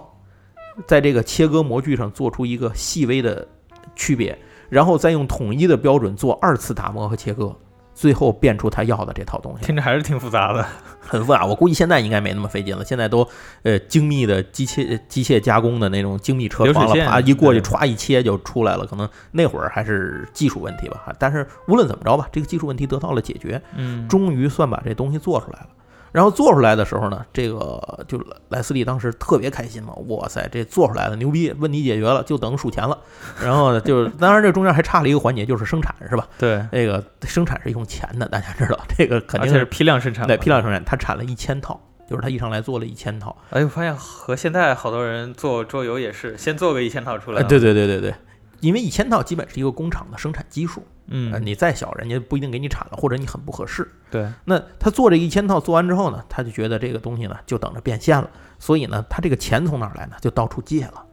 [0.85, 3.47] 在这个切割模具上做出一个细微的
[3.95, 4.37] 区别，
[4.67, 7.55] 然后再用统一的标准做二次打磨和切割，
[7.93, 9.65] 最后变出他要的这套东西。
[9.65, 10.65] 听着还是挺复杂的，
[10.99, 11.45] 很复杂。
[11.45, 13.25] 我估计现在应该没那么费劲了，现在都
[13.63, 18.85] 呃精密的机械机械加工的那种精密车床了，啪一过去歘一切就出来了。
[18.85, 25.67] 可能那会儿还是技术问题吧，但是无论怎么着吧，这个技术问题得到了解决，嗯，终于算把这东西做出来了。
[26.11, 32.97] 然后做出来的时候呢，这个就莱斯利当时特别开心嘛，哇塞，这做出来了，牛逼，问题解决了，就等数钱了。
[33.41, 36.27] 然后呢，就是当然这中间还差了一个环节，就是生产，是吧？
[36.37, 40.27] 对，那个生产是用钱的， 大家知道，这个肯定是批量生产。
[40.27, 43.35] 对，批量生产，他产了一千套，就是他一上来做了一千套。
[43.51, 47.41] 哎，我发现和现在好多人做桌游也是，先做个一千套出来。
[47.43, 48.13] 对对对对对。
[48.59, 53.85] 因为一千套基本是一个工厂的生产基数，嗯，你再小，人家不一定给你产了，或者你很不合适。
[54.09, 60.15] 对，那他做这一千套做完之后呢，他就觉得这个东西呢就等着变现了，所以呢，他这个钱从哪儿来呢？
[60.21, 61.05] 就到处借了，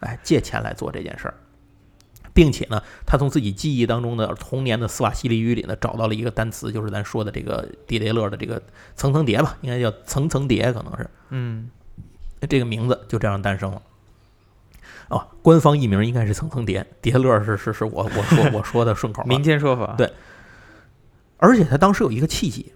[0.00, 1.34] 哎，借钱来做这件事儿。
[2.34, 8.62] 并且呢，他从自己记忆当中的童年的斯瓦西里语里呢，找到了一个单词，就是咱说的这个迪雷勒的这个
[8.96, 11.68] 层层叠吧，应该叫层层叠，可能是嗯，
[12.48, 13.82] 这个名字就这样诞生了。
[15.12, 19.26] 哦，官方译名应该是层层叠，叠乐是是是我我说我说的顺口啊。
[19.26, 20.10] 民间说法，对
[21.36, 22.72] 而且他当时有一个契机，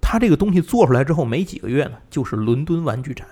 [0.00, 3.26] 他这个东西做出来之后没几个月呢，就是伦敦玩具展。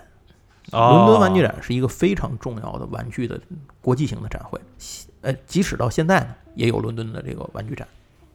[0.71, 3.41] 哦，伦敦玩具展是一个非常重要的玩具的
[3.81, 4.61] 国际型的展会，
[5.21, 7.87] 呃，即使到现在呢，也有伦敦的这个玩具展。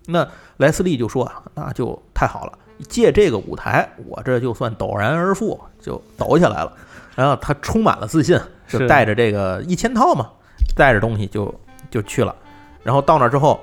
[0.07, 6.77] 那莱斯利就说啊，那就太好了，借这个舞台，我这就算陡然而富，就抖起来了。
[7.15, 8.37] 然后他充满了自信，
[8.67, 10.31] 就是带着这个一千套嘛，
[10.77, 11.55] 带着东西就
[11.91, 12.35] 就去了。
[12.83, 13.61] 然后到那之后，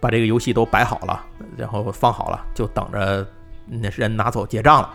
[0.00, 1.24] 把这个游戏都摆好了，
[1.56, 3.26] 然后放好了，就等着
[3.66, 4.90] 那人拿走结账了。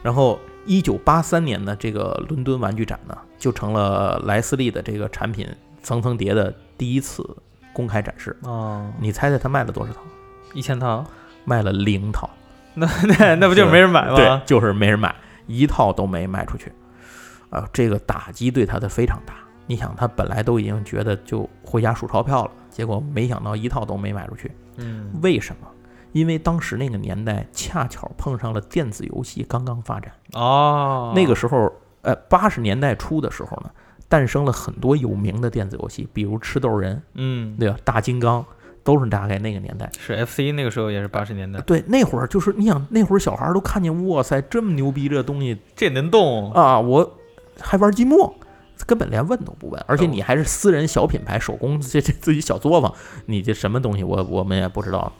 [0.00, 5.48] 然后，一九八三年的这个伦敦玩具展呢，就成了莱斯利的这个产品
[5.82, 7.24] 层层叠的第一次
[7.72, 8.36] 公开展示。
[8.42, 10.00] 哦，你猜猜他卖了多少套？
[10.54, 11.04] 一千套，
[11.44, 12.30] 卖了零套。
[12.74, 15.12] 那那那不就没人买吗对？，就是没人买，
[15.48, 16.72] 一套都没卖出去。
[17.50, 19.34] 啊，这个打击对他的非常大。
[19.66, 24.50] 你想，他本来都已经觉得就回家数钞票了，结果没想到一套都没卖出去。
[24.76, 25.68] 嗯，为什么？
[26.12, 30.10] 因为当时那个年代恰巧碰上了电子游戏刚刚发展。
[30.32, 33.70] 哦，那个时候，呃，八十年代初的时候呢，
[34.08, 37.76] 诞生了很多有名的电子游戏，比如吃豆人，嗯，对吧？
[37.84, 38.42] 大金刚，
[38.82, 39.90] 都是大概那个年代。
[39.98, 46.80] 是 FC 那个时候也是八十年代，对，那会儿就是你想，那会儿小孩儿都看见，哇塞，这么牛逼这东西这能动，啊！
[46.80, 47.17] 我
[47.60, 48.34] 还玩积木，
[48.86, 52.92] 根本连问都不问，而且你还是私人小品牌手工，这这自己小作坊，
[53.26, 55.12] 你这什么东西我我们也不知道，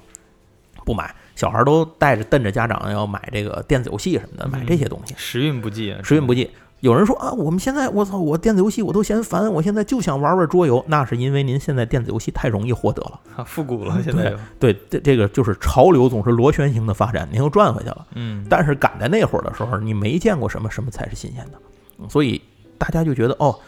[0.85, 1.14] 不买。
[1.35, 5.14] 小孩儿都带着瞪着家长要买这个电子游戏什么的，买这些东西。
[5.16, 6.51] 时运不济啊，时运不济。
[6.81, 10.85] 有人说啊，我们现在我操，我电子游戏我都嫌烦，我现在就想玩玩桌游。
[10.87, 13.20] 那是因为您现在电子游戏太容易获得了。
[13.37, 18.07] 啊复古了，现在又，对，这这个就是潮流总是螺旋形的发展，您又转回去了。
[18.14, 21.62] 嗯，但是赶在那会儿的时候，你没见过什么什么才是新鲜的，嗯
[22.08, 22.40] 所以
[22.76, 23.58] 大家就觉得哦，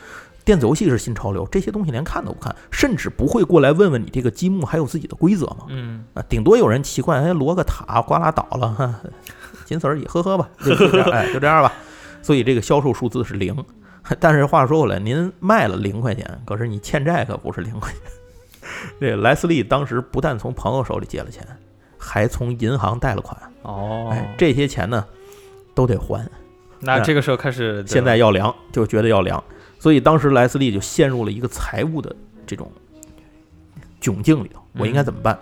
[0.45, 5.67] 电子游戏是新潮流，这些东西连看都不看，甚至不会过来问问你这个积木还有自己的规则吗？
[5.69, 9.01] 嗯，啊，顶多有人奇怪，哎，摞个塔，呱啦倒了， 哈，
[9.65, 11.73] 仅此而已，呵呵吧，就 就这样，哎，就这样吧。
[12.23, 13.57] 所以这个销售数字是零，
[14.21, 18.01] 但是话说回来，您卖了零块钱，可是你欠债可不是零块钱。
[19.01, 21.47] 这莱斯利当时不但从朋友手里借了钱，
[21.99, 25.05] 还从银行贷了款，哦，哎，这些钱呢
[25.75, 26.29] 都得还，
[26.81, 29.43] 那这个时候开始，现在要凉，就觉得要凉，
[29.79, 32.15] 所以当时莱斯利就陷入了一个财务的
[32.47, 32.71] 这种
[34.01, 34.61] 窘境里头。
[34.79, 35.39] 我应该怎么办？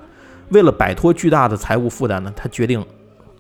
[0.48, 2.85] 为了摆脱巨大的财务负担呢，他决定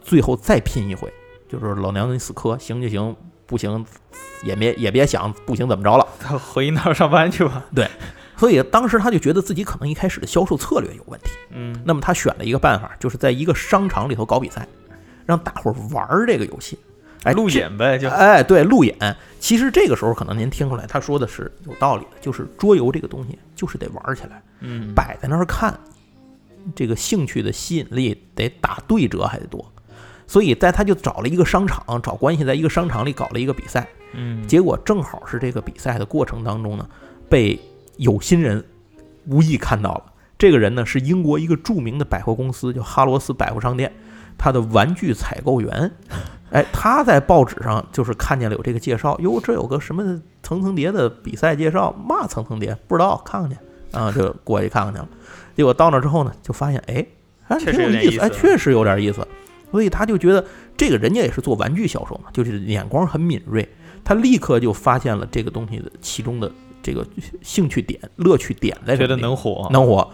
[0.02, 1.12] 最后再拼一回，
[1.48, 3.84] 就是老娘你死磕，行就行，不行
[4.44, 6.06] 也别也别想不行怎么着了。
[6.20, 7.88] 他 回那儿上班去吧，对
[8.36, 11.30] 所以当时他就觉得自己可能一开始的销售策略有问题。
[11.50, 14.68] 嗯，那么他选了一个办法，就是在一个商场里头搞比赛，
[15.26, 16.78] 让大伙儿玩这个游戏。
[17.24, 18.96] 哎，路演呗，就哎，对，路演。
[19.40, 25.78] 其实这个时候可能您听出来，他说的是有道理的，就是桌游这个东西就是得玩起来，嗯，摆在那儿看，
[26.74, 29.64] 这个兴趣的吸引力得打对折还得多。
[30.26, 33.86] 所以在他就找了一个商场，找关系，在一个商场里搞了一个比赛。
[34.12, 36.88] 嗯，结果正好是这个比赛的过程当中呢，
[37.28, 37.58] 被
[37.96, 38.64] 有心人
[39.26, 40.12] 无意看到了。
[40.36, 43.92] 这个人呢是英国一个著名的百货公司，叫哈罗斯百货商店，
[44.36, 45.90] 他的玩具采购员。
[46.50, 50.02] 哎，他在报纸上就是看见了有这个介绍，哟，这有个什么
[50.42, 53.56] 层层叠的比赛介绍，嘛层层叠不知道，看看去
[53.92, 55.08] 啊，就过去看看去了。
[55.56, 57.06] 结果到那之后呢，就发现哎，
[57.42, 59.26] 还确挺有意思，哎，确实有点意思。
[59.70, 60.42] 所以他就觉得
[60.76, 63.68] 这个人家也是做玩具销售嘛，就是眼光很敏锐，
[64.02, 66.50] 他立刻就发现了这个东西的其中的
[66.82, 67.06] 这个
[67.42, 70.08] 兴趣点、乐趣点在这里觉得，能火，能火。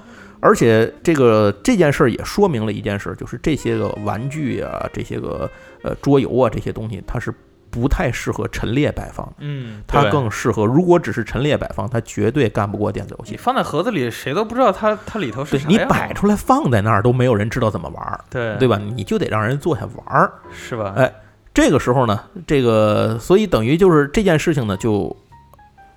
[0.45, 5.51] 而且这个这件事儿也说明了一件事，就是这些个玩具啊，这些个
[5.83, 7.33] 呃桌游啊，这些东西它是
[7.71, 13.39] 不太适合陈列摆放的，嗯，它更适合如果只是陈列摆放，它绝对干不过电子游戏。
[13.39, 18.79] 放在盒子里，谁都不知道它它里头是啥你摆出来放在那儿都没有人知道怎么玩儿，对对吧？
[18.79, 20.31] 你就得让人坐下玩儿。
[20.53, 20.93] 是吧？
[20.97, 21.11] 哎
[21.55, 25.17] 这个时候呢，这个所以等于就是这件事情呢，就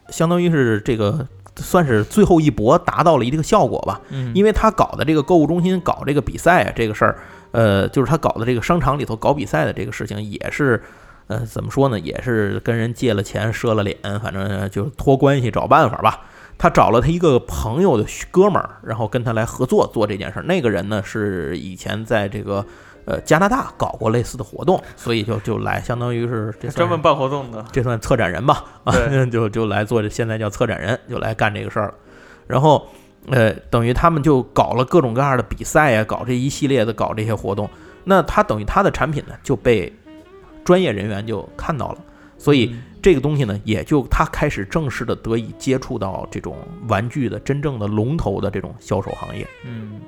[0.09, 3.99] 相当于是这个算是最后一搏达到了一个效果吧。
[4.09, 7.17] 嗯，因为他搞的这个购物中心搞这个比赛啊，这个事儿，
[7.51, 10.81] 呃，就是他搞的这个商场里头搞比赛的这个事情，也是，
[11.27, 16.21] 呃，怎么说呢，也是跟人借了钱，赊了脸，反正就是托关系找办法吧。
[16.59, 20.43] 他找了他一个朋友的哥们儿，然后跟他来合作做这件事儿。
[20.43, 22.65] 那个人呢是以前在这个
[23.07, 28.63] 呃加拿大搞过类似的活动，所以就就来，相当于是这专门办活动的，这算策展人吧？
[28.83, 28.93] 啊，
[29.31, 31.93] 就就来做这，现在叫策展人，就来干这个事儿了。
[32.45, 32.85] 然后
[33.29, 37.69] 呃，等于他们就搞了各种各样的比赛呀，搞这一系列的搞这些活动。
[38.03, 39.91] 那他等于他的产品呢就被
[40.63, 41.97] 专业人员就看到了，
[42.37, 49.47] 所以嗯这个东西呢，也就他开始正式的得以接触到这种玩具的真正的龙头的这种销售行业。
[49.65, 50.01] 嗯，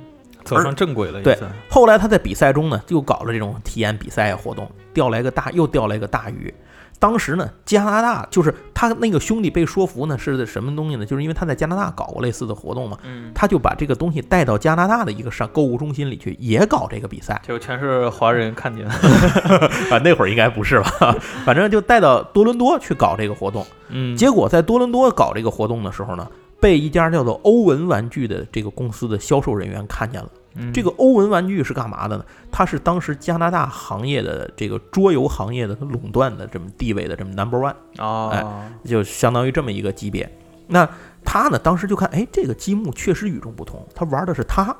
[0.49, 1.37] 走上正轨了，对
[1.69, 6.53] 后来他在比赛中呢，又搞了这种体验比赛活动，钓来个大，又钓来个大鱼。
[7.01, 11.05] 当时呢，加拿大就是他那个兄弟被说服呢，是什么东西呢？
[11.05, 17.41] 就是因为他在加拿大搞过类似的活动嘛，嗯，他就把这个东西带到加拿大的一个上购物中心里去，也搞这个比赛。
[17.47, 18.91] 就全是华人看见了，
[19.91, 21.15] 啊，那会儿应该不是吧？
[21.45, 23.65] 反正就带到多伦多去搞这个活动。
[23.87, 26.27] 嗯，结果在多伦多搞这个活动的时候呢，
[26.59, 30.27] 被一家叫做欧文玩具的这个公司的销售人员看见了。
[30.55, 32.25] 嗯这个欧文玩具是干嘛的呢？
[32.51, 40.29] 它是当时加拿大行业的这个桌游行业的垄断的这么地位的这么 number one，哦，就相当于这么一个级别。
[40.67, 40.87] 那
[41.23, 44.75] 他呢，当时就看，哎，这个积木确实与众不同，他玩的是他，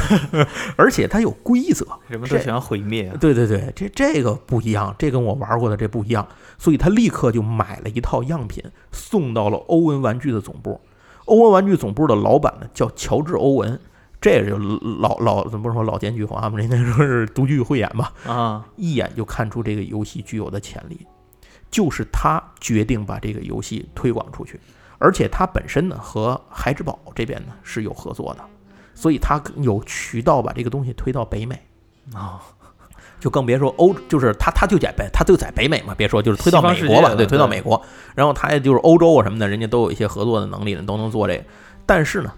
[0.76, 1.86] 而且他有规则。
[2.08, 6.26] 这人们都喜欢毁灭啊，对对对，这这个不一样，这跟我玩过的这不一样，
[6.58, 10.80] 所以他立刻就买了一套样品送到了欧文玩具的总部。
[11.26, 13.78] 欧文玩具总部的老板呢叫乔治·欧文，
[14.20, 14.58] 这也就
[15.00, 21.06] 老老怎么说老奸巨猾嘛，人家说是独具慧眼吧，啊，一眼就看出这个游戏具有的潜力，
[21.70, 24.60] 就是他决定把这个游戏推广出去，
[24.98, 28.44] 而且他本身呢和孩之宝这边呢是有合作的，
[28.94, 31.58] 所以他有渠道把这个东西推到北美。
[32.12, 32.42] 啊，
[33.20, 37.80] 就更别说欧，就是他他就在北，他就在北美嘛，别说就是推到美国吧，对，推到美国，
[38.16, 41.44] 然后他也就是欧洲啊什么的，人家都有一些合作的能力，都能做这个。
[41.86, 42.32] 但是呢，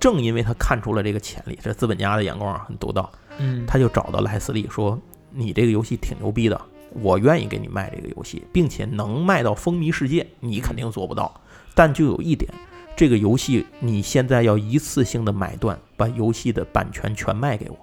[0.00, 4.98] 正因为他看出了这个潜力，这资本家的眼光啊很独到，嗯，他就找到莱斯利说
[5.32, 6.60] ：“你这个游戏挺牛逼的，
[6.92, 11.40] 我愿意给你卖这个游戏，并且能卖到风靡世界，你肯定做不到。
[11.74, 12.48] 但就有一点，
[12.96, 17.76] 这个游戏你现在要一次性的买断，把游戏的版权全卖给我，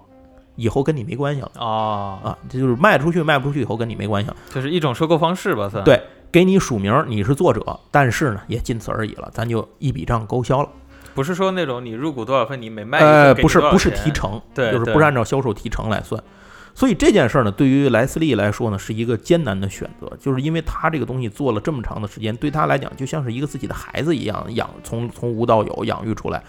[0.54, 4.36] 以后跟你没关系了。”哦，啊，这就是卖出去卖不出去以后跟你没关系了。
[4.50, 6.02] 就是一种收购方式吧，算，对，
[6.32, 10.68] 给你署名你是作者，但是呢也仅此而已了，咱就一笔账勾销了。
[11.16, 16.22] 不是说那种你入股多少份，你每卖一呃，份给你不是不是提成，对对就是不是按照销售提成来算。
[16.74, 26.42] 所以这件事儿呢，对于莱斯利来说呢，是一个艰难的选择，就是因为他这个东西做了这么长的时间，对他来讲就像是一个自己的孩子一样养，从从无到有养育出来。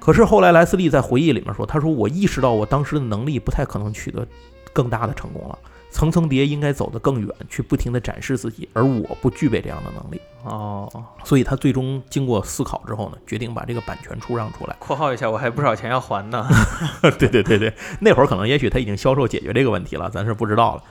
[0.00, 4.26] 可是后来莱斯利在回忆里面说，他说我意识到我当时的能力不太可能取得
[4.72, 5.56] 更大的成功了，
[5.96, 10.20] 层层叠应该走得更远，去不停地展示自己，而我不具备这样的能力。
[10.44, 10.86] 哦，
[11.24, 14.76] 所以他最终经过思考之后呢，决定把这个版权出让出来。
[14.78, 16.46] 括号一下，我还不少钱要还呢，
[17.18, 20.82] 对对对对，那会儿可能也许他已经销售解决这个问题了，咱是不知道了。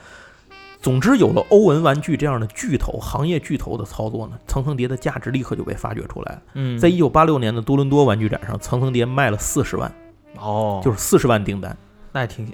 [0.82, 6.42] 总之，有了欧文玩具这样的巨头、行业巨头的操作呢，层层叠的价值立刻就被发掘出来了。
[6.54, 9.92] 嗯，在一九八六年的多伦多玩具展上，层层叠卖了四十万，
[10.36, 11.76] 哦，就是四十万订单，
[12.10, 12.44] 那也挺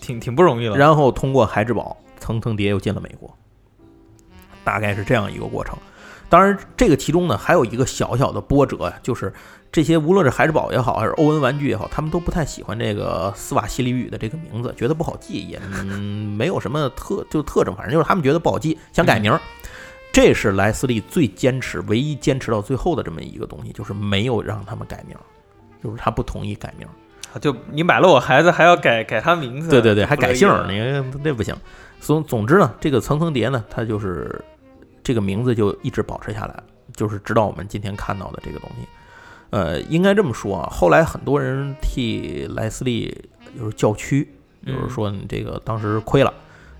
[0.00, 3.36] 挺挺不容易了，然后通过孩之宝，层层叠又进了美国，
[4.64, 5.76] 大概是这样一个过程。
[6.28, 9.32] 当然，这个其中呢还有一个小小的波折呀，就是
[9.72, 19.40] 这些无论是孩之宝也好，还是欧文玩具也好，他们都不太喜欢这个斯瓦西里语的这个名字，觉得不好记，也、嗯、没有什么特就特征，反正就是他们觉得不好记，想改名儿。
[20.12, 25.22] 这是莱斯利最坚持、唯一坚持到最后的这么一个东西，就是没有让他们改名儿，
[25.82, 26.90] 就是他不同意改名儿。
[27.38, 31.54] 就你买了我孩子还要改改他名字，对对对，还改姓儿，你看这不行。
[32.00, 34.42] 总总之呢，这个层层叠呢，它就是
[35.02, 36.54] 这个名字就一直保持下来，
[36.94, 38.86] 就是直到我们今天看到的这个东西。
[39.50, 43.16] 呃，应该这么说啊，后来很多人替莱斯利
[43.58, 44.28] 就是叫屈，
[44.62, 46.32] 嗯就是说你这个当时亏了。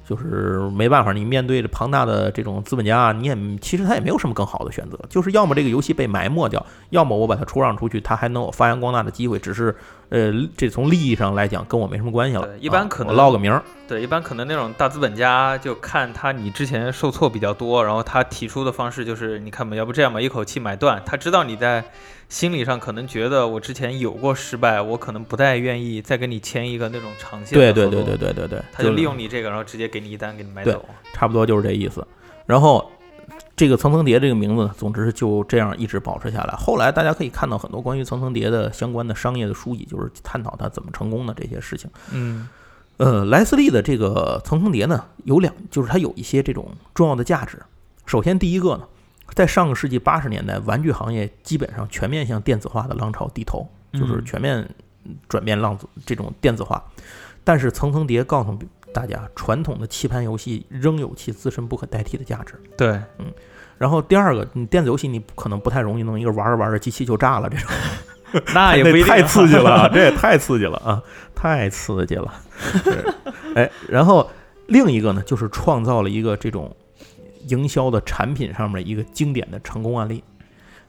[0.03, 9.39] 就是没办法，你面对着庞大的这种资本家，你也其实他也没有什么更好的选择，就是要么这个游戏被埋没掉，要么我把它出让出去，它还能有发扬光大的机会。
[9.39, 9.73] 只是，
[10.11, 12.59] 呃，这从利益上来讲跟我没什么关系了。
[12.59, 21.01] 一般啊可能我落个名儿，对，一般可能那种大资本家就看他你之前受挫比较多，然后他提出的方式就是，你看嘛，要不这样吧，一口气买断。
[21.07, 21.85] 他知道你在
[22.29, 30.85] 心理上可能觉得我之前有过失败，我可能不太愿意再跟你签一个那种长线对对对对对对对，他就利用你这个，然后直接给你一单，给你买走。
[31.13, 32.05] 差不多就是这意思。
[32.47, 32.91] 然后
[33.57, 36.55] 这个层层叠这个名字呢，总之就这样一直保持下来。
[36.57, 41.91] 后来大家可以看到很多关于层层叠的相关的商业的书籍，就是探讨它怎么成功的这些事情。
[42.13, 42.49] 嗯
[42.97, 47.59] 呃，莱斯利的这个层层叠呢，有两，就是它有一些这种重要的价值。
[48.05, 48.85] 首先，第一个呢，
[49.35, 54.69] 在上个世纪八十年代，玩具行业基本上全面向电子化的浪潮低头，就是嗯全面
[55.29, 56.83] 转变浪子这种电子化。
[57.43, 58.59] 但是层层叠告诉
[58.93, 62.55] 大家，传统的棋盘游戏仍有其自身不可代替的价值。
[62.77, 63.33] 对，嗯
[63.79, 67.71] 然后第二个，你电子游戏你可能不太容易弄一个玩着玩着机器就炸了这种，
[68.53, 71.03] 那也 不一定，太刺激了， 这也太刺激了啊，
[71.35, 72.31] 太刺激了。
[73.55, 74.31] 哎，然后
[74.67, 76.77] 另一个呢，就是创造了一个这种
[77.49, 80.23] 营销的产品上面一个经典的成功案例。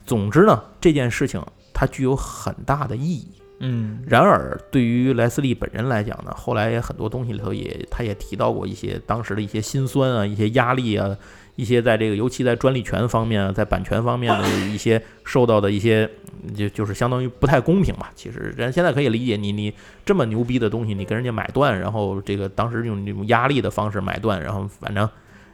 [0.04, 1.42] 总之呢，这件事情
[1.72, 3.41] 它具有很大的意义。
[3.62, 11.16] 嗯，然而对于莱斯利本人来讲呢，后来也很多东西里头也他也提到过一些当时的一些心酸啊，一些压力啊。
[11.54, 16.08] 一些在这个，尤其在专利权方面啊，在版权方面的一些受到的一些，
[16.56, 18.10] 就就是相当于不太公平吧。
[18.14, 19.70] 其实人现在可以理解你，你
[20.02, 25.06] 这么牛逼的东西，你跟人家买断，然后这个当时用这种压力的方式买断，然后反正。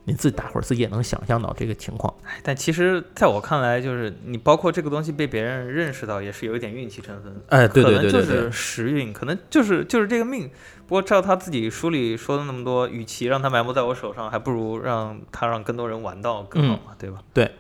[0.09, 7.32] 你自己大伙儿自己也能想象到这个情况，但其实在我看来，就是你包括这个东西被别人认识到，也是有一点运气成分。
[7.50, 10.48] 哎，对对对对，就是时运，可能就是就是这个命。
[10.86, 17.18] 不过照他自己书里说的那么多，与其让他埋没在我手上，还不如让他让更多人玩到更好嘛，对吧？
[17.34, 17.50] 对。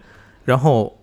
[0.46, 0.98] 然后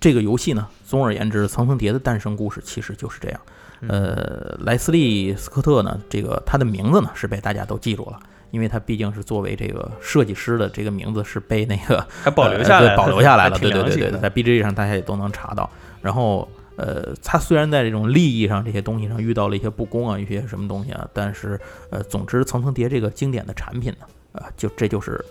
[0.00, 3.40] 这个游戏呢，总而言之，《层层叠》的诞生故事其实就是这样。
[3.88, 8.18] 呃，莱斯利·斯科特呢，这个他的名字呢是被大家都记住了。
[8.50, 13.58] 因为他毕竟是作为这个设计师的这个名字是被那个 还保留下来，保留下来了。
[13.58, 15.68] 对对对对，在 B G 上大家也都能查到。
[16.00, 21.58] 然后呃，他虽然在这种利益上这些东西上遇到了一些不公啊，一些什么东西啊，但是
[21.90, 24.06] 呃，总之层层叠这个经典的产品呢，
[24.40, 25.24] 啊，就这就是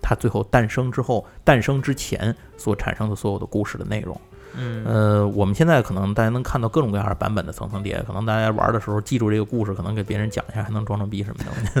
[0.00, 4.20] 他最后诞生之后、诞生之前所产生的所有的故事的内容。
[4.54, 11.80] 嗯，呃，我们现在可能大家能看到各种各样的版本的层层叠，可能大家玩的时候记住这个故事，可能给别人讲一下，还能装装逼什么的，我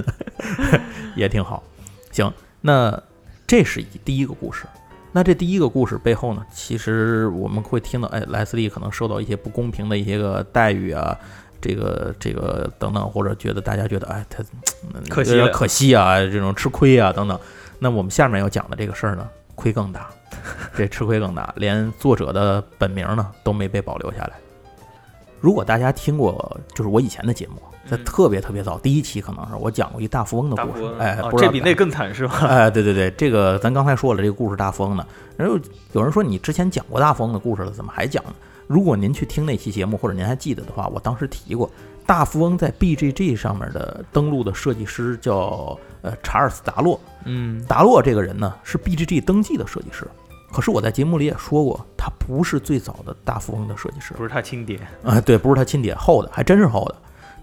[0.72, 0.80] 得
[1.14, 1.62] 也挺好。
[2.10, 3.02] 行，那
[3.46, 4.64] 这是第一个故事。
[5.14, 11.14] 那这第一个故事背后呢，其实我们会听到，哎，莱斯利可能受到一些不公平的一些个待遇啊，
[11.60, 14.42] 这个这个等等，或者觉得大家觉得，哎，他
[15.10, 17.38] 可惜可惜啊，这种吃亏啊等等。
[17.78, 20.08] 那我们下面要讲的这个事儿呢，亏更大。
[20.76, 24.32] 这吃亏更大，连作者的本名呢都没被保留下来。
[25.40, 30.94] 如果大家听过，就是我以前的节目，在特别特别早第一期，可能是我讲过一大富翁的故事。
[31.00, 32.46] 哎，这比那更惨是吧？
[32.46, 35.04] 哎，对对对，这个咱刚才说了，这个故事大富翁呢，
[35.36, 35.58] 然后
[35.94, 38.34] 有人说你之前讲过大富翁的故事了，怎么还讲呢？
[38.68, 41.68] 如果您去听那期节目，或者您还记得的话，我当时提过，
[42.06, 47.00] 大富翁在 BGG 上面的登录的设计师叫呃查尔斯达洛。
[47.24, 50.06] 嗯，达洛这个人呢是 BGG 登记的设计师。
[50.52, 56.94] 可是我在节目里也说过，他不是最早的大富翁的设计师，不是他亲爹啊，对，不是他亲爹，后的还真是后的。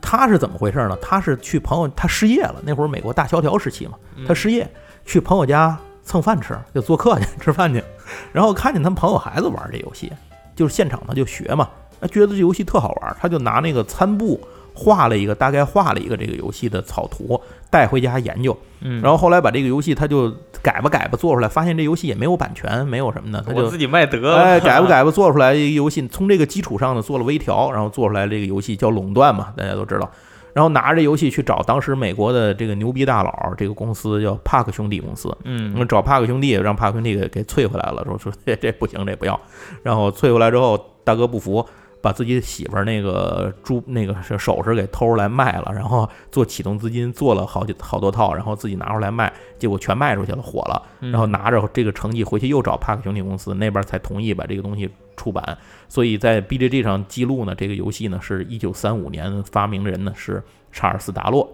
[0.02, 0.96] 他是怎么回事呢？
[1.02, 3.94] 他是去朋友，他失业了，那会儿美国大萧条时期嘛，
[4.28, 4.70] 他失业
[5.06, 7.84] 去朋友家蹭饭吃，就做客去吃饭去，
[8.32, 10.12] 然后看见他们朋友孩子玩这游戏，
[10.56, 11.68] 就是现场他就学嘛，
[12.12, 14.40] 觉得这游戏特好玩，他就拿那个餐布。
[14.80, 30.10] 画了一个大概画了一个这个游戏的草图带回家研究，嗯，然后后来把这个游戏他就改吧改吧做出来，发现这游戏也没有版权，没有什么的，他就自己卖得，哎，改吧改吧做出来一个游戏，从这个基础上呢做了微调，然后做出来这个游戏叫垄断嘛，大家都知道，
[30.54, 39.40] 然后拿着游戏去找当时美国的这个牛逼大佬，这个公司叫帕克兄弟公司，嗯，找帕克兄弟，让帕克兄弟给给退回来了，说说这这不行，这不要，
[39.84, 41.66] 然后退回来之后，大哥不服。
[42.02, 50.82] 把自己媳妇儿那个珠那个首饰给偷出来卖了，然后做启动资金做了好几好多套，然后自己拿出来卖，结果全卖出去了，火了。
[51.00, 55.58] 然后拿着这个成绩回去又找帕克兄弟公司那边才同意把这个东西出版。
[55.88, 60.42] 所以在 BGG 上记录呢，这个游戏呢是一九三五年发明人呢是
[60.72, 61.50] 查尔斯达洛。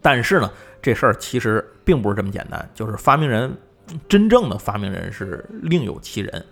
[0.00, 0.50] 但是呢，
[0.82, 3.56] 这事儿其实并不是这么简单，就是发明人
[4.08, 6.44] 真正的发明人是另有其人。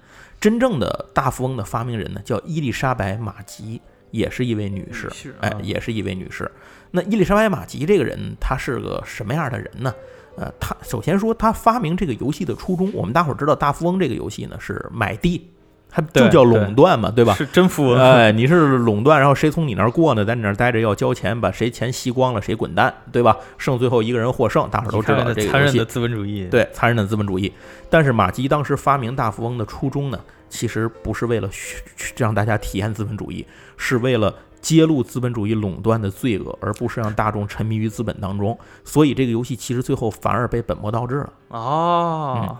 [0.42, 3.80] 真正的大富翁的发明人呢，叫伊丽莎白·马吉，
[4.10, 5.08] 也是一位女士，
[5.40, 6.50] 哎，也是一位女士。
[6.90, 9.94] 那伊丽莎白·马吉这个人，她是个什么样的人呢？
[10.36, 15.48] 呃，她首先说，她发明这个游戏的初衷，我们大伙儿知道，大富翁这个游戏呢是买地。
[15.94, 17.34] 它就叫垄断嘛，对吧？
[17.34, 18.00] 是真富翁。
[18.00, 20.24] 哎，你是垄断，然后谁从你那儿过呢？
[20.24, 23.36] 在你那儿待着要交钱，把谁钱吸光了谁滚蛋，对吧？
[23.58, 26.46] 剩最后一个人获胜，大伙儿都知道这个残忍的资本主义。
[26.50, 27.52] 对，残忍的资本主义。
[27.90, 30.18] 但是马基当时发明大富翁的初衷呢，
[30.48, 31.50] 其实不是为了
[32.16, 38.58] 让大家体验资本主义，是为了揭露资本主义垄断的罪恶，而不是让大众沉迷于资本当中。
[38.82, 41.32] 所以这个游戏其实最后反而被本末倒置了。
[41.48, 42.56] 哦。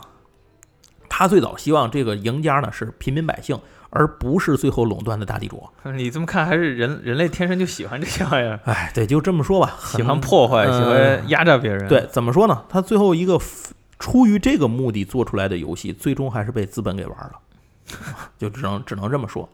[1.14, 3.60] 他最早希望这个赢家呢是平民百姓，
[3.90, 5.62] 而不是最后垄断的大地主。
[5.94, 8.58] 你这么看，还是人人类天生就喜欢这些玩意儿？
[8.64, 11.86] 哎，对，就这么说吧，喜欢破坏，喜欢压榨别人。
[11.86, 12.64] 对，怎么说呢？
[12.66, 13.38] 他最后一个
[13.98, 17.32] 出于这个目的做出来的游戏，最终还是被资本给玩了，
[18.38, 19.46] 就只能只能这么说。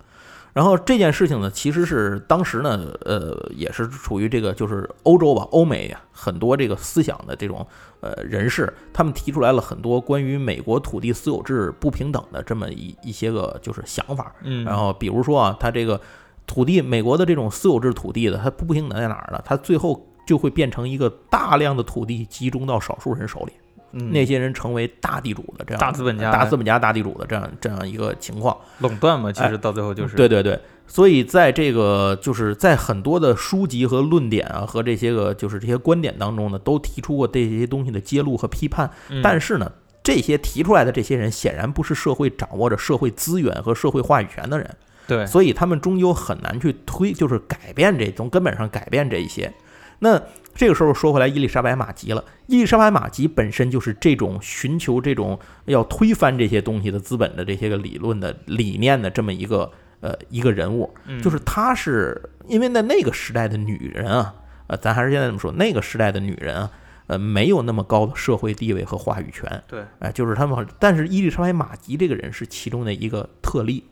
[0.59, 7.64] 然后这件事情呢，其实是当时呢，呃，也是处于这个就是欧洲吧，欧美很多这个思想的这种
[8.00, 14.34] 呃人士，他们提出来了很多关于美国土地私有制不平等的这么一一些个就是想法。
[14.42, 16.00] 嗯，然后比如说啊，他这个
[16.44, 19.40] 土地，美国的这种私有制土地的，它不平等在哪儿呢？
[19.44, 23.52] 它最后就会变成一个大量的土地集中到少数人手里，
[23.93, 28.57] 嗯那些人成为大地主的这样大资本家大资本家、大地主的这样这样一个情况。
[28.78, 38.91] 垄断嘛，其实到最后就是对对对，所以在这个就是在很多的书籍和论点啊和这些个就是这些观点当中呢，都提出过这些东西的揭露和批判。
[39.09, 39.72] 嗯但是呢，
[40.03, 44.70] 这些提出来的这些人显然不是社会掌握着社会资源和社会话语权的人，
[45.07, 49.53] 对所以他们终究很难去推，就是改变这从根本上改变这一些。
[50.01, 50.22] 那
[50.55, 52.24] 这个时候说回来，伊丽莎白马吉了。
[52.46, 59.70] 伊丽莎白马吉本身就是这种寻求这种要推翻这些东西的资本的这些个理论的理念的这么一个
[60.01, 61.22] 呃一个人物，嗯。
[61.22, 64.34] 就是她是因为在那个时代的女人啊，
[64.66, 66.70] 呃，咱还是现在这么说，那个时代的女人啊，
[67.07, 73.84] 呃，没有那么高的社会地位和话语权，对，哎，就是他们，但是伊丽莎白马吉这个人是其中的一个特例，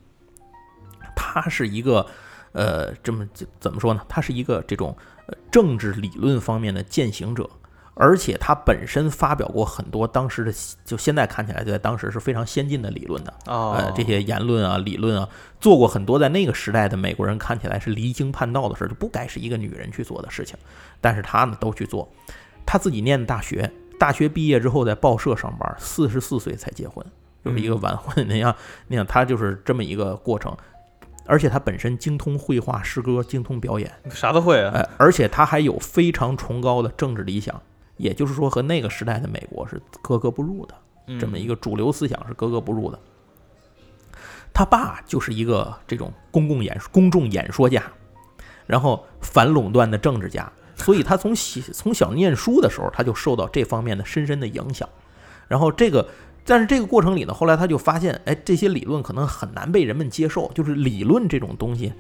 [1.14, 2.07] 她是一个，
[2.57, 3.28] 呃，这么
[3.61, 4.00] 怎么说呢？
[4.09, 4.96] 他是一个这种
[5.26, 7.46] 呃政治理论方面的践行者，
[7.92, 10.52] 而且他本身发表过很多当时的，
[10.82, 15.28] 就现在看起来在当时是非常先进的理论的，啊呃，这些言论啊、理论啊，
[15.61, 20.57] 做过很多在那个时代的美国人看起来是离经叛道的事儿，就不该是一个女人去做的事情，
[21.00, 22.09] 但是他呢都去做。
[22.64, 27.04] 他自己念的大学，大学毕业之后在报社上班，四十四岁才结婚，
[27.44, 28.26] 就是一个晚婚。
[28.26, 28.54] 那样，
[28.88, 30.57] 你想他就是这么一个过程，
[31.27, 37.61] 而且他本身精通绘画、诗歌，精通表演，啥都会啊，哎，而且他还有非常崇高的政治理想，
[37.97, 40.74] 也就是说和那个时代的美国是格格不入的。
[41.09, 42.99] 嗯这么一个主流思想是格格不入的。
[44.53, 47.83] 他爸就是一个这种公共演公众演说家，
[48.66, 54.89] 然后反垄断的政治家，所以他从小从小念书的时候，他就受到这方面的深深的影响。
[55.47, 56.09] 然后这个，
[56.47, 61.92] 但是这个过程里呢，后来他就发现，哎，这些理论可能很难被人们接受，就是理论这种东西。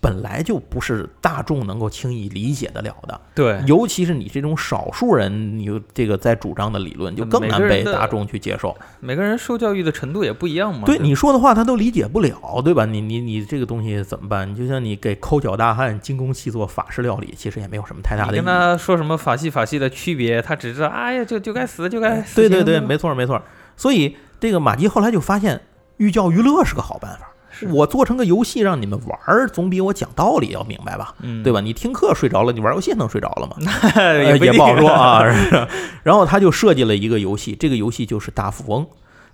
[0.00, 8.76] 本来就不是大众能够轻易理解得了的，对，尤其是你这种少数人，你这个在主张的理论就更难被大众去接受。
[9.00, 10.82] 每个人受教育的程度也不一样嘛。
[10.84, 12.84] 对你说的话，他都理解不了，对吧？
[12.84, 14.46] 你你你这个东西怎么办？
[14.50, 18.40] 你就像你给抠脚大汉精工细作法式料理，其实也没有什么太大的意义。
[18.40, 22.36] 你跟他说什么法系法系的区别，他只知道，哎呀，就就该死，就该死。
[22.36, 23.40] 对对对，没错没错。
[23.76, 25.62] 所以这个马吉后来就发现，
[25.96, 27.30] 寓教于乐是个好办法。
[27.70, 31.14] 我做成个游戏让你们玩儿，总比我讲道理要明白吧？
[31.20, 31.60] 嗯，对吧？
[31.60, 33.56] 你听课睡着了，你玩游戏能睡着了吗？
[34.24, 35.22] 也也不好说啊。
[36.02, 38.84] 然后他就设计了一个游戏，这个游戏就是大富翁。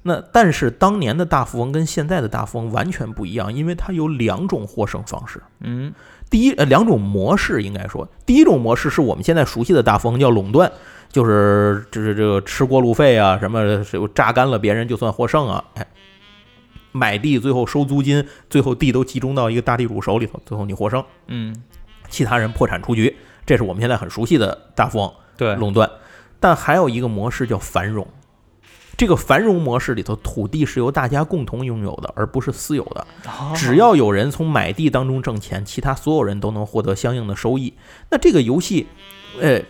[0.03, 5.43] 那但是当年的大富翁跟现在的大富翁完全不一样，因为它有两种获胜方式。
[5.61, 5.95] 嗯，
[6.29, 10.71] 第一呃两种模式应该说，第一种模式是我们现在熟悉的大富翁叫垄断，
[11.11, 13.85] 就是就是这个吃过路费啊，什么
[14.15, 15.87] 榨干了别人就算获胜啊，哎。
[16.93, 21.55] 买地最后收租金，最后地都集中到一个大地主手里头，最后你获胜，嗯，
[22.09, 25.89] 其他人破产出局，这是我们现在很熟悉的大富翁对，垄断。
[26.41, 28.05] 但还有一个模式叫繁荣，
[28.97, 33.07] 这个繁荣模式里头，土地是由大家共同拥有的，而不是私有的。
[33.25, 37.73] 哦只要有人从买地当中挣钱，其他所有人都能获得相应的收益。
[38.11, 38.89] 那这个游戏，
[39.41, 39.63] 呃，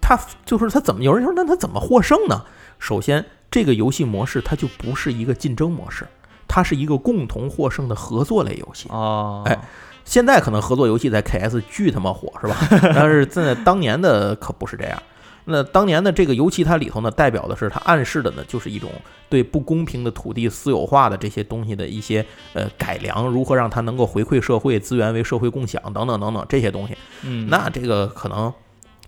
[0.00, 2.44] 它就是他怎么有人说那他怎么获胜呢？
[2.78, 6.06] 首先，这个游戏模式它就不是一个竞争模式。
[6.52, 8.88] 它是一个共同获胜的合作类游戏。
[8.88, 9.56] 哦，哎，
[10.04, 12.56] 现在可能合作游戏在 KS 巨他妈火是吧？
[12.92, 15.00] 但是在当年的可不是这样。
[15.44, 18.90] 那当年的这个游戏，它里头呢，代表的是它暗示的呢，就是一种
[19.28, 26.96] 对不公平的土地私有化的这些东西的一些呃改良，如何让它能够回馈社会，资源为社会共享等等等等这些东西。
[27.22, 28.52] 嗯，那这个可能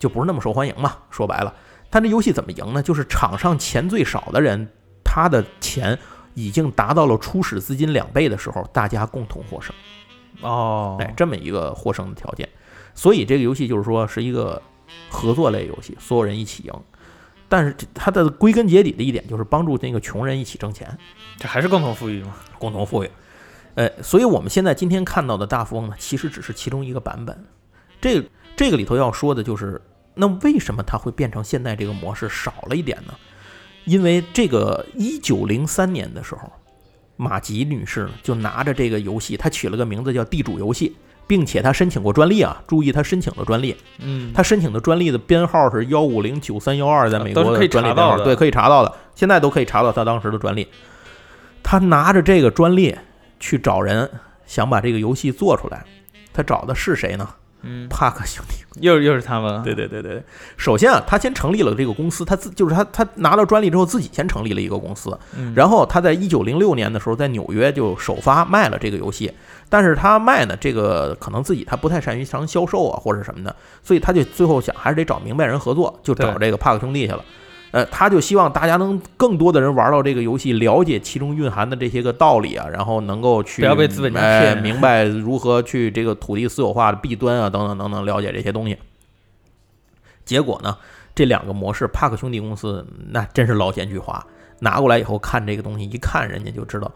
[0.03, 0.97] 就不是那么受欢迎嘛。
[1.11, 1.55] 说白了，
[1.91, 2.83] 他这游戏怎么赢呢？
[2.83, 4.69] 就是场上钱最少的人，
[5.05, 5.99] 他的钱。
[6.35, 9.75] 已经达到了初始资金两倍的时候，大家共同获胜。
[10.41, 12.49] 哦，哎，这么一个获胜的条件。
[12.95, 14.63] 所以这个游戏就是说是一个
[15.11, 16.73] 合作类游戏，所有人一起赢。
[17.51, 20.97] 但是它的归根结底的一点就是帮助那个穷人一起挣钱，
[21.37, 22.35] 这还是共同富裕嘛？
[22.59, 23.11] 共同富裕。
[23.75, 27.45] 呃，所以我们现在今天看到的大富翁呢，其实只是其中一个版本。
[28.01, 28.25] 这
[28.57, 29.79] 这个里头要说的就是，
[30.15, 33.15] 那为什么它会变成现在这个模式少了一点呢？
[33.85, 36.53] 因为这个一九零三年的时候，
[37.17, 40.91] 马吉女士呢就拿着这个游戏，她取了个名字叫《地主游戏》，
[41.27, 42.63] 并且她申请过专利啊。
[42.67, 50.69] 注意，她申请了专利，嗯，她申请的专利的编号是幺五零九三幺二，在美国可以的专利查到的编号对，可以查到的，现在都可以查到她当时的专利。
[51.63, 52.97] 她拿着这个专利
[53.41, 54.09] 去找人，
[54.47, 55.85] 想把这个游戏做出来。
[56.33, 57.29] 她找的是谁呢？
[57.63, 58.57] 嗯，帕克兄弟。
[58.81, 59.63] 又又是他们了。
[59.63, 60.23] 对对对对对，
[60.57, 69.31] 首先啊，他先成立了这个公司，他自就是他他拿到专利之后，自己先成立了一个公司，嗯，然后他在一九零六年的时候，在纽约就首发卖了这个游戏，
[69.69, 77.23] 但是他卖呢，这个可能自己他不太善于商销售啊或者什么的，所以他就最后想还是得找明白人合作，就找这个帕克兄弟去了。
[77.73, 88.77] 呃，他就希望大家能更多的人玩到这个游戏，了解其中蕴含的这些个道理啊，然后能够去不要被资本家哎骗明白如何去这个土地私有化的弊端啊，等等等等，了解这些东西。
[90.25, 90.77] 结果呢，
[91.15, 94.21] 这两个模式，帕克兄弟公司那真是老奸巨猾，
[94.61, 96.93] 拿过来以后看这个东西，一看人家就知道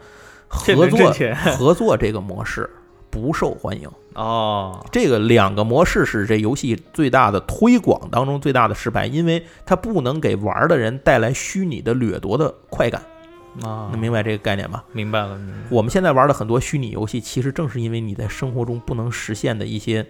[0.47, 1.13] 合作
[1.57, 2.69] 合作这个模式
[3.11, 3.89] 不受欢迎。
[4.15, 13.03] 哦，这个两个模式是这游戏最大的推广当中最大的失败，因为它不能给玩的人带来虚拟的掠夺的快感。
[13.63, 14.85] 啊能，明白这个概念吧？
[14.93, 20.07] 明白了，明白了我们现在玩的很多虚拟游戏，其实正是因为你在生活中不能实现的一些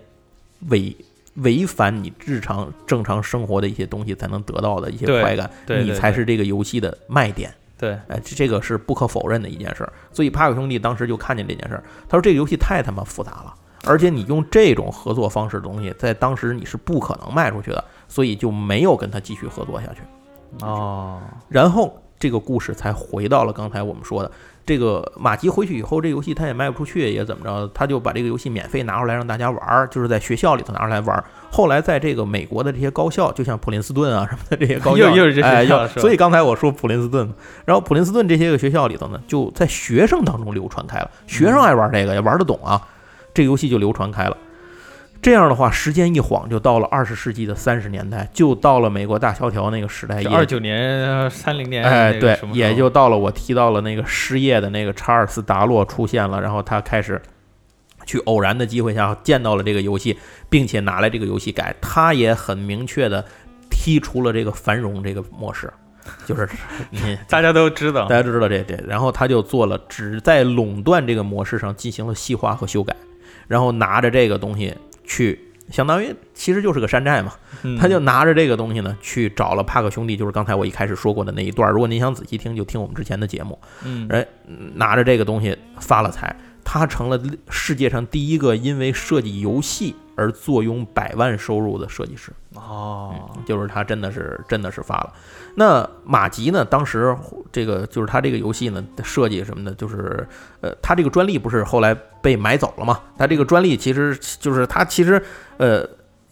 [0.68, 0.96] 违
[1.34, 7.52] 违反你日常正常生活的一些东西才能得到的一些快感，你才是这个游戏的卖点。
[7.78, 9.92] 对，哎，这这个是不可否认的一件事儿。
[10.12, 13.54] 所以帕克兄弟当时就看见这件事儿，他说这个游戏太他妈复杂了，
[13.84, 20.00] 而且你用这种合作方式的东西，在当时你是不可能卖出去的，所以就没有跟他继续合作下去。
[20.64, 24.30] 哦，然后这个故事才回到了刚才我们说的，
[24.66, 31.24] 这个马吉回去以后，这游戏他也卖不出去，也怎么着，他就把这个游戏免费拿出来让大家玩儿，就是在学校里头拿出来玩儿。
[31.52, 37.32] 后来在这个美国的这些高校，就像普林斯顿啊什么的这些高校，又又是这学哎，所以刚才我说普林斯顿，
[37.64, 42.82] 然后普林斯顿这些个学校里头呢，就在学生当中流传开了，学生爱玩这个也玩得懂啊，
[43.32, 44.36] 这个游戏就流传开了。
[45.22, 57.20] 这样的话，时间一晃就到了二十世纪的三十年代，就到了美国大萧条那个时代，也二九年、三零年，哎，对也就到了我提到了那个失业的那个查尔斯·达洛出现了，然后他开始
[58.04, 60.16] 去偶然的机会下见到了这个游戏，
[60.48, 63.24] 并且拿来这个游戏改，他也很明确的
[63.68, 65.72] 剔除了这个繁荣这个模式，
[66.24, 66.48] 就是
[66.90, 68.06] 你 大家都知道。
[68.06, 72.94] 大，家都知道这这，然后他就做了只在垄断这个模式上进行了细化和修改，
[73.48, 74.72] 然后拿着这个东西
[75.06, 75.40] 去。
[75.68, 77.32] 相当于其实就是个山寨嘛，
[77.64, 81.68] 嗯他就拿着这个东西呢，去找了帕克兄弟，就是刚才我一开始说过的那一段。
[81.72, 83.58] 如果您想仔细听，就听我们之前的节目。
[83.84, 84.24] 嗯，哎，
[84.74, 92.32] 拿着这个东西发了财，他成了世界上第一个因为设计游戏而坐拥百万收入的设计师。
[92.54, 95.12] 哦，就是他真的是真的是发了。
[95.54, 96.64] 那马吉呢？
[96.64, 97.16] 当时
[97.52, 100.26] 这个就是他这个游戏呢的设计什么的，就是
[100.60, 103.00] 呃，他这个专利不是后来被买走了吗？
[103.16, 105.22] 他这个专利其实就是他其实
[105.58, 105.86] 呃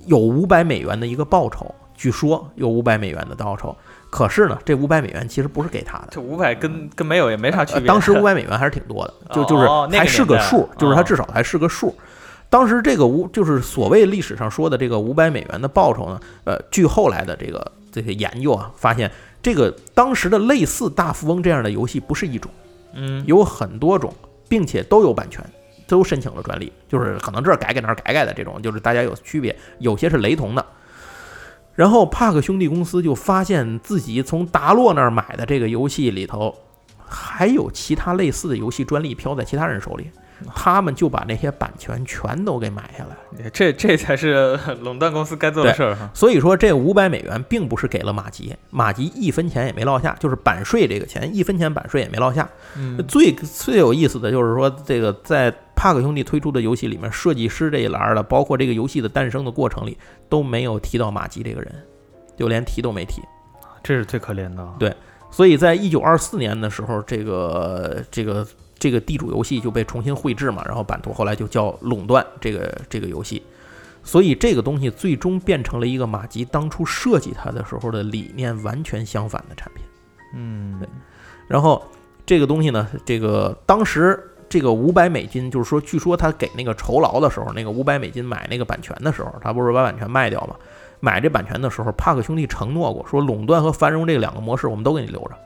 [0.07, 3.77] 有五百美元的一个报酬，据说有五百美元的报酬。
[4.11, 7.83] 可是呢，这五百美元其实不是给他的，这五百跟跟没有也没啥区别。
[7.83, 9.67] 呃当时五百美元还是挺多的，就就是
[9.99, 11.95] 还是个数，就是它哦至少还是个数。
[12.55, 19.11] 当时这个五就是所谓历史上说的这个五百美元的报酬呢，呃，据后来的这个这些研究啊，发现
[19.43, 22.49] 这个当时的类似大富翁这样的游戏不是一种，
[22.93, 24.15] 嗯，有很多种，
[24.49, 25.45] 并且都有版权，
[25.89, 30.65] 都申请了专利，就是可能这儿改改那儿改改的这种，就是大家有区别，有些是雷同的。
[31.75, 36.55] 然后帕克兄弟公司就发现自己从达洛那儿买的这个游戏里头，
[37.05, 40.09] 还有其他类似的游戏专利飘在其他人手里，
[40.55, 43.51] 他们就把那些版权全都给买下来了。
[43.53, 46.11] 这这才是 垄断公司该做的事儿哈。
[46.15, 52.49] 所以说，这五百美元并不是给了马吉，马吉一分钱也没落下，就是版税这个钱一分钱版税也没落下。
[52.77, 59.97] 嗯，最最有意思的就是说，这个在帕克兄弟推出的游戏里面，设计师这一栏的，包括这个游戏的诞生的过程里，
[60.29, 61.73] 都没有提到马吉这个人，
[62.37, 63.23] 就连提都没提。
[63.83, 64.67] 这是最可怜的。
[64.79, 64.95] 对
[65.31, 68.47] 所以在一九二四年的时候，这个这个
[68.85, 73.43] 这个地主游戏就被重新绘制嘛，然后版图后来就叫垄断这个这个游戏。
[74.03, 79.83] 所以这个东西最终变成了一个马吉当初设计它的时候的理念完全相反的产品。
[80.35, 80.79] 嗯，
[81.49, 81.83] 然后
[82.27, 90.55] 这个东西呢，这个当时这个五百美金，就是说，据说他给那个酬劳的时候，那个五百美金买那个版权的时候，他不是把版权卖掉吗？
[91.01, 95.39] 买这版权的时候，帕克兄弟承诺过，说垄断和繁荣这两个模式我们都给你留着。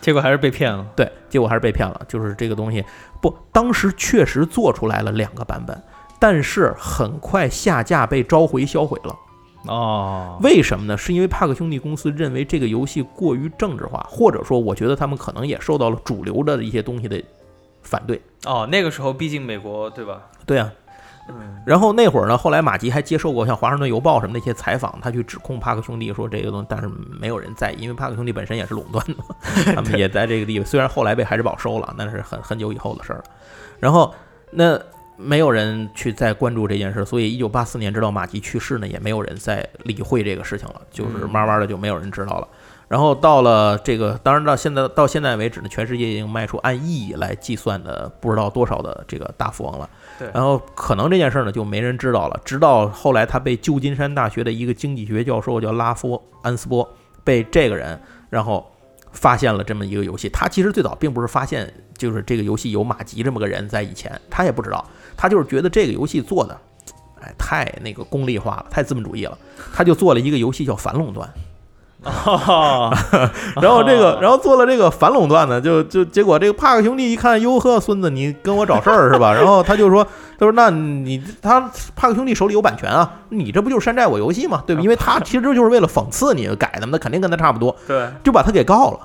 [0.00, 0.86] 结果还是被骗了。
[0.94, 2.00] 对，结果还是被骗了。
[2.06, 2.84] 就是这个东西
[3.20, 5.80] 不，当时确实做出来了两个版本，
[6.18, 9.16] 但是很快下架被召回销毁了。
[9.66, 10.96] 哦，为什么呢？
[10.96, 17.20] 是因为帕克兄弟公司认为这个游戏过于政治化，或者说，我觉得他们可能也受到了主流的一些东西的
[17.82, 18.20] 反对。
[18.44, 20.22] 哦，那个时候毕竟美国对吧？
[20.46, 20.85] 对啊，嗯，
[21.64, 26.88] 然后那会儿呢，后来马吉还接受过像《华盛顿邮报》什么那些采访，他去指控帕克兄弟说这个东西，但是
[27.20, 29.24] 没有人在意，因为帕克兄弟本身也是垄断的嘛，
[29.74, 30.64] 他们也在这个地位。
[30.64, 33.24] 虽然后来被海之宝收了，那是很很久以后的事儿了。
[33.80, 34.14] 然后
[34.52, 34.80] 那
[35.16, 42.46] 没有人去再关注这件事，所以一九八四年直到马吉去世呢，也没有人再理会这个事情了，就是嗯慢慢的就没有人知道了。
[42.86, 49.90] 然后到了这个，当然到现在到现在为止呢，全世界已经卖出按亿来计算的不知道多少的这个大富翁了。
[50.32, 56.88] 然后可能这件事呢就没人知道了，直到后来他被旧金山大学的一个经济学教授叫拉夫安斯波
[57.24, 58.00] 被这个人
[58.30, 58.70] 然后
[59.12, 60.28] 发现了这么一个游戏。
[60.28, 64.84] 他其实最早并不是发现就是这个游戏有马吉这么个人在以前，他也不知道，
[65.16, 66.58] 他就是觉得这个游戏做的。
[67.22, 69.36] 哎，太那个功利化了，太资本主义了，
[69.72, 71.26] 他就做了一个游戏叫反垄断，
[72.04, 72.92] 哦，
[73.60, 79.32] 然后这个，然后做了这个反垄断呢，就就结果这个帕克兄弟一看，哟呵，孙子你跟我找事儿是吧？
[79.34, 80.04] 然后他就说，
[80.38, 81.60] 他说那你他
[81.96, 84.62] 帕克兄弟手里有版权啊，你这不就是山寨我游戏吗？
[84.66, 84.82] 对吧？
[84.82, 89.00] 因为他其实就是为了讽刺你改的嘛，那肯定跟他差不多，对，就把他给告了。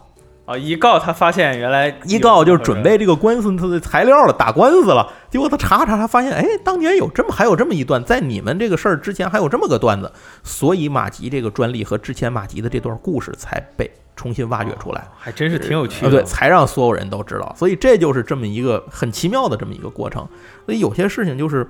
[0.45, 5.07] 啊，一告他发现原来一告就是准备这个官司他的材料了，打官司了。
[5.29, 10.11] 结果他查查，他发现，哎，当年有这么还有这么一段，在你们这个事儿之前还有这么个段子，
[10.43, 15.07] 所以马吉这个专利和之前马吉的这段故事才被重新挖掘出来。
[15.17, 16.17] 还真是挺有趣啊，的。
[16.17, 17.55] 对，才让所有人都知道。
[17.57, 20.27] 所以这就是这么一个很奇妙的这么一个过程。
[20.65, 21.65] 所以有些事情就是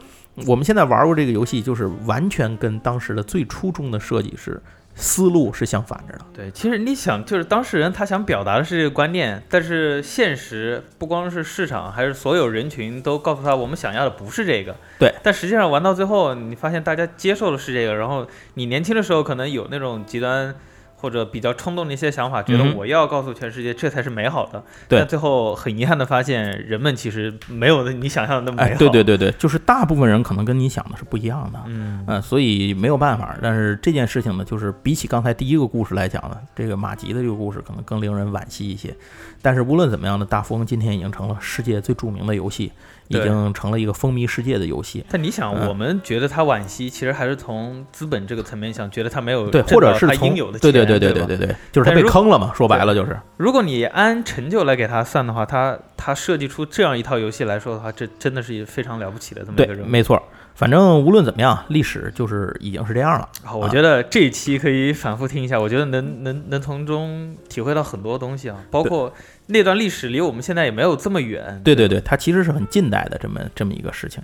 [0.48, 4.60] 我们现在玩过这个游戏，就是完全跟当时的最初衷的设计是
[4.96, 6.26] 思路是相反着的。
[6.34, 14.76] 对，其实你想，就是当事人他想表达的是这个观念，但是现实不光是市场，还是所有人群都告诉他，我们想要的不是这个。
[15.00, 20.56] 对，但实际上玩到最后，你发现大家接受的是这个，然后你年轻的时候可能有那种极端。
[21.02, 31.60] 或者比较冲动的一些想法，觉得我要告诉全世界这才是美好的，对但最后很遗憾的发现，人们其实没有你想象的那么美哎好。，对对对对，就是大部分人可能跟你想的是不一样的。
[31.66, 33.36] 嗯，嗯，所以没有办法。
[33.42, 38.96] 但是这件事情呢，就是比起刚才第一个故事来讲呢，这个马吉的这个故事可能更令人惋惜一些。
[39.42, 42.72] 但是无论怎么样呢，大富翁今天已经成了世界最著名的游戏，
[43.20, 45.06] 已经成了一个风靡世界的游戏。
[45.10, 53.20] 但你想，嗯我们觉得他惋惜，其实还是从资本这个层面想，觉得他没有对，或者是从应有的对对对对对对对对，就是他被坑了嘛，说白了就是。
[53.38, 59.88] 如果你按成就来给他算的话，他他设计出这样一套游戏来说的话，这真的是非常了不起的这么一个，人物。
[59.88, 60.22] 没错。
[60.62, 63.28] 反正无论怎么样，历史就是已经是这样了。
[63.44, 69.12] 好，我觉得这一期可以反复听一下，我觉得能能能从中体会到很多东西啊，包括
[69.48, 71.60] 那段历史离我们现在也没有这么远。
[71.64, 74.22] 对对对，它其实是很近代的这么这么一个事情。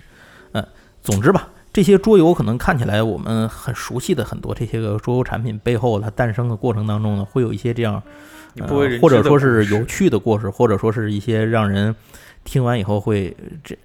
[0.52, 0.64] 嗯，
[1.02, 8.00] 总之吧，这些桌游可能看起来我们很熟悉的很多这些个桌游产品背后，它诞生的过程当中呢，会有一些这样
[8.60, 8.68] 呃、
[9.02, 11.96] 或者说是有趣的故事，或者说是一些让人
[12.44, 13.78] 听完以后会这这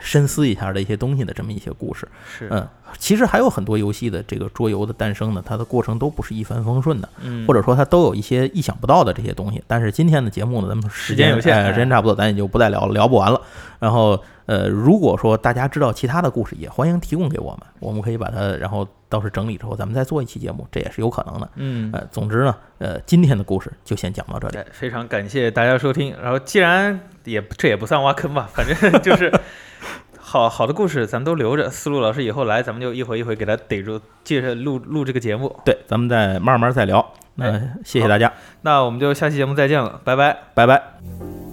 [0.00, 2.08] 深思一下的一些东西的这么一些故事。
[2.26, 2.66] 是，嗯，
[2.98, 7.08] 其实还有很多游戏的这个桌游的诞生呢，它的过程都不是一帆风顺的。
[7.22, 9.62] 嗯，或者说它都有一些意想不到的这些东西。
[9.66, 13.40] 但是今天的节目呢，咱们时时间有限哎时间差不多，咱也就不再聊了，聊不完了。
[13.78, 21.48] 然后呃，如果说大家知道其他的故事，也欢迎提供给我们，我们可以把它，然后到时整理之后，咱们再做一期节目，这也是有可能的。
[21.56, 24.58] 嗯，呃，总之呢，呃，今天的故事就先讲到这里。
[24.70, 26.14] 非常感谢大家收听。
[26.22, 29.32] 然后既然也这也不算挖坑吧，反正 就是
[30.18, 31.70] 好好的故事咱们都留着。
[31.70, 35.54] 思路老师以后来，咱们就一回一回给他逮住，接着录录这个节目。
[35.64, 37.14] 对，咱们再慢慢再聊。
[37.36, 38.32] 那哎谢谢大家，
[38.62, 40.36] 那我们就下期节目再见了，拜拜。
[40.54, 41.47] 拜拜。